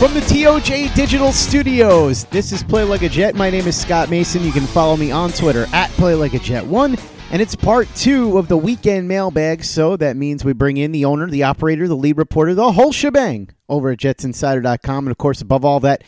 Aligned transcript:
From 0.00 0.14
the 0.14 0.20
TOJ 0.20 0.94
Digital 0.94 1.30
Studios, 1.30 2.24
this 2.24 2.52
is 2.52 2.62
Play 2.62 2.84
Like 2.84 3.02
a 3.02 3.08
Jet. 3.10 3.34
My 3.34 3.50
name 3.50 3.66
is 3.66 3.78
Scott 3.78 4.08
Mason. 4.08 4.42
You 4.42 4.50
can 4.50 4.64
follow 4.64 4.96
me 4.96 5.10
on 5.10 5.30
Twitter 5.30 5.66
at 5.74 5.90
Play 5.90 6.14
Like 6.14 6.32
a 6.32 6.38
Jet 6.38 6.64
One, 6.64 6.96
and 7.30 7.42
it's 7.42 7.54
part 7.54 7.86
two 7.94 8.38
of 8.38 8.48
the 8.48 8.56
weekend 8.56 9.08
mailbag. 9.08 9.62
So 9.62 9.98
that 9.98 10.16
means 10.16 10.42
we 10.42 10.54
bring 10.54 10.78
in 10.78 10.92
the 10.92 11.04
owner, 11.04 11.26
the 11.26 11.42
operator, 11.42 11.86
the 11.86 11.98
lead 11.98 12.16
reporter, 12.16 12.54
the 12.54 12.72
whole 12.72 12.92
shebang 12.92 13.50
over 13.68 13.90
at 13.90 13.98
JetsInsider.com, 13.98 15.04
and 15.04 15.10
of 15.10 15.18
course, 15.18 15.42
above 15.42 15.66
all 15.66 15.80
that, 15.80 16.02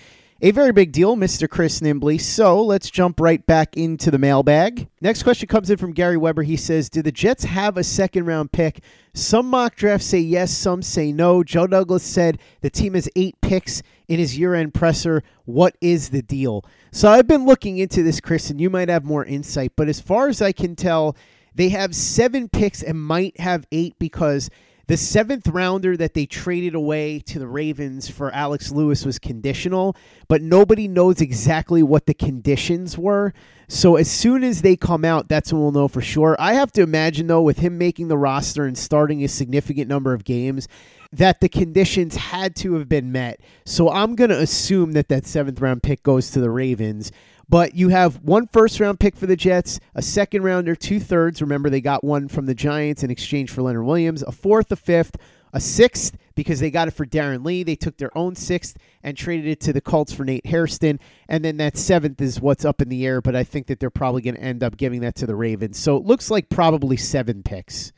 a 0.45 0.51
very 0.51 0.73
big 0.73 0.91
deal, 0.91 1.15
Mr. 1.15 1.49
Chris 1.49 1.81
Nimbley. 1.81 2.21
So 2.21 2.61
let's 2.61 2.91
jump 2.91 3.21
right 3.21 3.47
back 3.47 3.77
into 3.77 4.11
the 4.11 4.19
mailbag. 4.19 4.89
Next 5.01 5.23
question 5.23 5.47
comes 5.47 5.71
in 5.71 5.77
from 5.77 5.93
Gary 5.93 6.17
Weber. 6.17 6.43
He 6.43 6.57
says, 6.57 6.91
"Do 6.91 7.01
the 7.01 7.13
Jets 7.13 7.45
have 7.45 7.77
a 7.77 7.85
second 7.85 8.27
round 8.27 8.51
pick?" 8.51 8.83
Some 9.15 9.47
mock 9.47 9.77
drafts 9.77 10.07
say 10.07 10.19
yes, 10.19 10.51
some 10.51 10.83
say 10.83 11.13
no. 11.13 11.45
Joe 11.45 11.69
Douglas 11.69 12.03
said 12.03 12.39
the 12.61 12.71
team 12.71 12.95
has 12.95 13.09
eight 13.15 13.37
picks 13.41 13.85
in 14.09 14.19
his 14.19 14.37
year 14.37 14.55
end 14.55 14.75
presser. 14.75 15.23
What 15.45 15.77
is 15.81 16.09
the 16.09 16.23
deal? 16.23 16.65
So 16.91 17.09
I've 17.09 17.29
been 17.29 17.47
looking 17.47 17.79
into 17.79 18.03
this, 18.03 18.21
Chris, 18.21 18.51
and 18.51 18.61
you 18.61 18.69
might 18.69 18.89
have 18.89 19.05
more 19.05 19.25
insight. 19.25 19.73
But 19.77 19.89
as 19.89 20.01
far 20.01 20.27
as 20.27 20.43
I 20.43 20.51
can 20.51 20.75
tell, 20.75 21.17
they 21.55 21.69
have 21.69 21.95
seven 21.95 22.49
picks 22.49 22.83
and 22.83 23.01
might 23.01 23.39
have 23.39 23.65
eight 23.71 23.95
because 24.01 24.51
the 24.93 24.97
seventh 24.99 25.49
rounder 25.49 25.97
that 25.97 26.13
they 26.13 26.27
traded 26.27 26.75
away 26.75 27.19
to 27.19 27.39
the 27.39 27.47
Ravens 27.47 28.11
for 28.11 28.31
Alex 28.35 28.71
Lewis 28.71 29.07
was 29.07 29.19
conditional, 29.19 29.97
but 30.29 30.43
nobody 30.43 30.87
knows 30.87 31.23
exactly 31.23 31.83
what 31.83 32.05
the 32.05 32.13
conditions 32.13 32.99
were. 32.99 33.33
So 33.69 33.97
as 33.97 34.11
soon 34.11 34.45
as 34.45 34.61
they 34.61 34.77
come 34.77 35.03
out, 35.03 35.29
that's 35.29 35.51
when 35.51 35.63
we'll 35.63 35.73
know 35.73 35.89
for 35.89 36.03
sure. 36.03 36.37
I 36.39 36.53
have 36.53 36.73
to 36.73 36.83
imagine, 36.83 37.27
though, 37.27 37.41
with 37.41 37.61
him 37.61 37.79
making 37.79 38.09
the 38.09 38.19
roster 38.19 38.67
and 38.67 38.77
starting 38.77 39.25
a 39.25 39.29
significant 39.29 39.89
number 39.89 40.13
of 40.13 40.25
games, 40.25 40.69
that 41.13 41.41
the 41.41 41.49
conditions 41.49 42.17
had 42.17 42.57
to 42.57 42.75
have 42.75 42.89
been 42.89 43.13
met. 43.13 43.41
So 43.65 43.91
I'm 43.91 44.15
going 44.15 44.31
to 44.31 44.41
assume 44.41 44.93
that 44.93 45.09
that 45.09 45.27
seventh 45.27 45.61
round 45.61 45.83
pick 45.83 46.03
goes 46.03 46.31
to 46.31 46.41
the 46.41 46.51
Ravens. 46.51 47.13
But 47.49 47.75
you 47.75 47.91
have 47.91 48.23
one 48.23 48.47
first 48.47 48.81
round 48.81 48.99
pick 48.99 49.15
for 49.15 49.27
the 49.27 49.37
Jets, 49.37 49.79
a 49.95 50.01
second 50.01 50.43
rounder, 50.43 50.75
two 50.75 50.99
thirds. 50.99 51.43
Remember, 51.43 51.69
they 51.69 51.83
got 51.83 52.03
one 52.03 52.29
from 52.29 52.47
the 52.47 52.55
Giants 52.55 53.03
in 53.03 53.11
exchange 53.11 53.51
for 53.51 53.61
Leonard 53.61 53.85
Williams, 53.85 54.23
a 54.23 54.33
fourth, 54.33 54.73
a 54.73 54.77
fifth, 54.77 55.17
a 55.53 55.61
sixth 55.61 56.17
because 56.35 56.61
they 56.61 56.71
got 56.71 56.89
it 56.89 56.93
for 56.93 57.05
Darron 57.05 57.45
Lee. 57.45 57.63
They 57.63 57.77
took 57.77 57.99
their 57.99 58.17
own 58.17 58.35
sixth 58.37 58.79
and 59.03 59.17
traded 59.17 59.47
it 59.47 59.61
to 59.61 59.73
the 59.75 59.83
Colts 59.83 60.15
for 60.15 60.25
Nate 60.25 60.47
Hairston. 60.47 60.99
And 61.29 61.45
then 61.45 61.59
that 61.59 61.77
seventh 61.77 62.23
is 62.23 62.41
what's 62.41 62.65
up 62.65 62.81
in 62.81 62.89
the 62.89 63.05
air, 63.05 63.21
but 63.21 63.37
I 63.37 63.45
think 63.45 63.67
that 63.67 63.81
they're 63.81 63.91
probably 63.91 64.23
going 64.23 64.37
to 64.37 64.43
end 64.43 64.63
up 64.63 64.79
giving 64.79 65.03
that 65.03 65.17
to 65.17 65.27
the 65.27 65.37
Ravens. 65.37 65.79
So 65.79 65.97
it 65.99 66.05
looks 66.05 66.31
like 66.31 66.49
probably 66.49 66.97
seven 66.97 67.43
picks. 67.43 67.93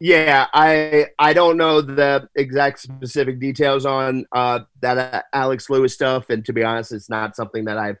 Yeah, 0.00 0.46
I 0.52 1.06
I 1.18 1.32
don't 1.32 1.56
know 1.56 1.80
the 1.80 2.28
exact 2.36 2.78
specific 2.80 3.40
details 3.40 3.84
on 3.84 4.26
uh, 4.30 4.60
that 4.80 4.98
uh, 4.98 5.22
Alex 5.32 5.68
Lewis 5.68 5.92
stuff, 5.92 6.30
and 6.30 6.44
to 6.44 6.52
be 6.52 6.62
honest, 6.62 6.92
it's 6.92 7.10
not 7.10 7.34
something 7.34 7.64
that 7.64 7.78
I've 7.78 7.98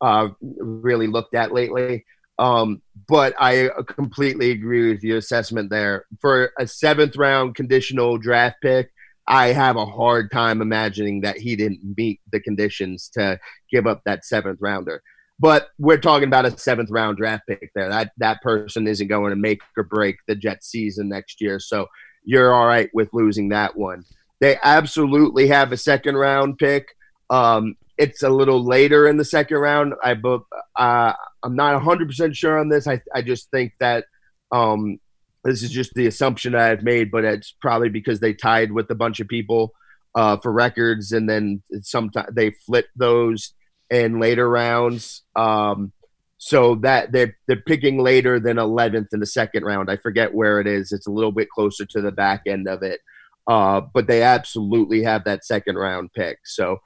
uh, 0.00 0.28
really 0.40 1.08
looked 1.08 1.34
at 1.34 1.52
lately. 1.52 2.04
Um, 2.38 2.80
but 3.08 3.34
I 3.38 3.68
completely 3.86 4.52
agree 4.52 4.92
with 4.92 5.02
your 5.02 5.18
assessment 5.18 5.70
there. 5.70 6.06
For 6.20 6.52
a 6.58 6.66
seventh 6.66 7.16
round 7.16 7.54
conditional 7.56 8.16
draft 8.16 8.56
pick, 8.62 8.90
I 9.26 9.48
have 9.48 9.76
a 9.76 9.84
hard 9.84 10.30
time 10.30 10.62
imagining 10.62 11.20
that 11.22 11.36
he 11.36 11.54
didn't 11.56 11.80
meet 11.96 12.20
the 12.32 12.40
conditions 12.40 13.10
to 13.14 13.38
give 13.70 13.86
up 13.86 14.02
that 14.04 14.24
seventh 14.24 14.58
rounder. 14.60 15.02
But 15.40 15.68
we're 15.78 15.98
talking 15.98 16.28
about 16.28 16.44
a 16.44 16.56
seventh 16.56 16.90
round 16.90 17.16
draft 17.16 17.44
pick 17.48 17.70
there. 17.74 17.88
That 17.88 18.12
that 18.18 18.42
person 18.42 18.86
isn't 18.86 19.08
going 19.08 19.30
to 19.30 19.36
make 19.36 19.62
or 19.76 19.84
break 19.84 20.16
the 20.28 20.34
Jets 20.34 20.68
season 20.68 21.08
next 21.08 21.40
year. 21.40 21.58
So 21.58 21.86
you're 22.24 22.52
all 22.52 22.66
right 22.66 22.90
with 22.92 23.08
losing 23.14 23.48
that 23.48 23.76
one. 23.76 24.04
They 24.40 24.58
absolutely 24.62 25.48
have 25.48 25.72
a 25.72 25.76
second 25.78 26.16
round 26.16 26.58
pick. 26.58 26.94
Um, 27.30 27.76
it's 27.96 28.22
a 28.22 28.28
little 28.28 28.64
later 28.64 29.08
in 29.08 29.16
the 29.16 29.24
second 29.24 29.58
round. 29.58 29.94
I 30.02 30.12
uh, 30.12 31.12
I'm 31.42 31.56
not 31.56 31.74
100 31.74 32.08
percent 32.08 32.36
sure 32.36 32.58
on 32.58 32.68
this. 32.68 32.86
I 32.86 33.00
I 33.14 33.22
just 33.22 33.50
think 33.50 33.72
that 33.80 34.04
um, 34.52 35.00
this 35.44 35.62
is 35.62 35.70
just 35.70 35.94
the 35.94 36.06
assumption 36.06 36.52
that 36.52 36.70
I've 36.70 36.82
made, 36.82 37.10
but 37.10 37.24
it's 37.24 37.54
probably 37.60 37.88
because 37.88 38.20
they 38.20 38.34
tied 38.34 38.72
with 38.72 38.90
a 38.90 38.94
bunch 38.94 39.20
of 39.20 39.28
people 39.28 39.72
uh, 40.14 40.36
for 40.36 40.52
records, 40.52 41.12
and 41.12 41.28
then 41.28 41.62
sometimes 41.82 42.28
they 42.34 42.50
flip 42.50 42.86
those 42.96 43.54
in 43.90 44.20
later 44.20 44.48
rounds. 44.48 45.22
Um, 45.36 45.92
so 46.38 46.76
that 46.76 47.12
they're 47.12 47.36
they're 47.46 47.60
picking 47.60 47.98
later 47.98 48.40
than 48.40 48.56
11th 48.56 49.08
in 49.12 49.20
the 49.20 49.26
second 49.26 49.64
round. 49.64 49.90
I 49.90 49.96
forget 49.96 50.34
where 50.34 50.58
it 50.60 50.66
is. 50.66 50.90
It's 50.90 51.06
a 51.06 51.12
little 51.12 51.32
bit 51.32 51.50
closer 51.50 51.84
to 51.84 52.00
the 52.00 52.12
back 52.12 52.42
end 52.46 52.66
of 52.66 52.82
it. 52.82 53.00
Uh, 53.46 53.82
but 53.92 54.06
they 54.06 54.22
absolutely 54.22 55.02
have 55.02 55.24
that 55.24 55.44
second 55.44 55.76
round 55.76 56.12
pick. 56.12 56.38
So 56.44 56.78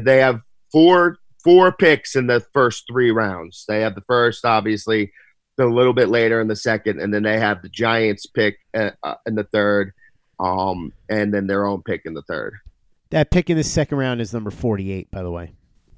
they 0.00 0.18
have 0.18 0.40
four 0.72 1.18
four 1.44 1.70
picks 1.70 2.16
in 2.16 2.26
the 2.26 2.40
first 2.52 2.84
three 2.90 3.12
rounds. 3.12 3.64
They 3.68 3.80
have 3.82 3.94
the 3.94 4.00
first, 4.02 4.44
obviously, 4.44 5.12
a 5.60 5.64
little 5.64 5.92
bit 5.92 6.08
later 6.08 6.40
in 6.40 6.48
the 6.48 6.56
second, 6.56 7.00
and 7.00 7.14
then 7.14 7.22
they 7.22 7.38
have 7.38 7.62
the 7.62 7.68
Giants 7.68 8.26
pick 8.26 8.58
uh, 8.74 8.90
uh, 9.02 9.14
in 9.26 9.36
the 9.36 9.44
third, 9.44 9.92
um, 10.40 10.92
and 11.08 11.32
then 11.32 11.46
their 11.46 11.64
own 11.64 11.82
pick 11.82 12.02
in 12.04 12.14
the 12.14 12.22
third. 12.22 12.54
That 13.10 13.30
pick 13.30 13.48
in 13.48 13.56
the 13.56 13.62
second 13.62 13.98
round 13.98 14.20
is 14.20 14.32
number 14.32 14.50
48, 14.50 15.10
by 15.12 15.22
the 15.22 15.30
way. 15.30 15.52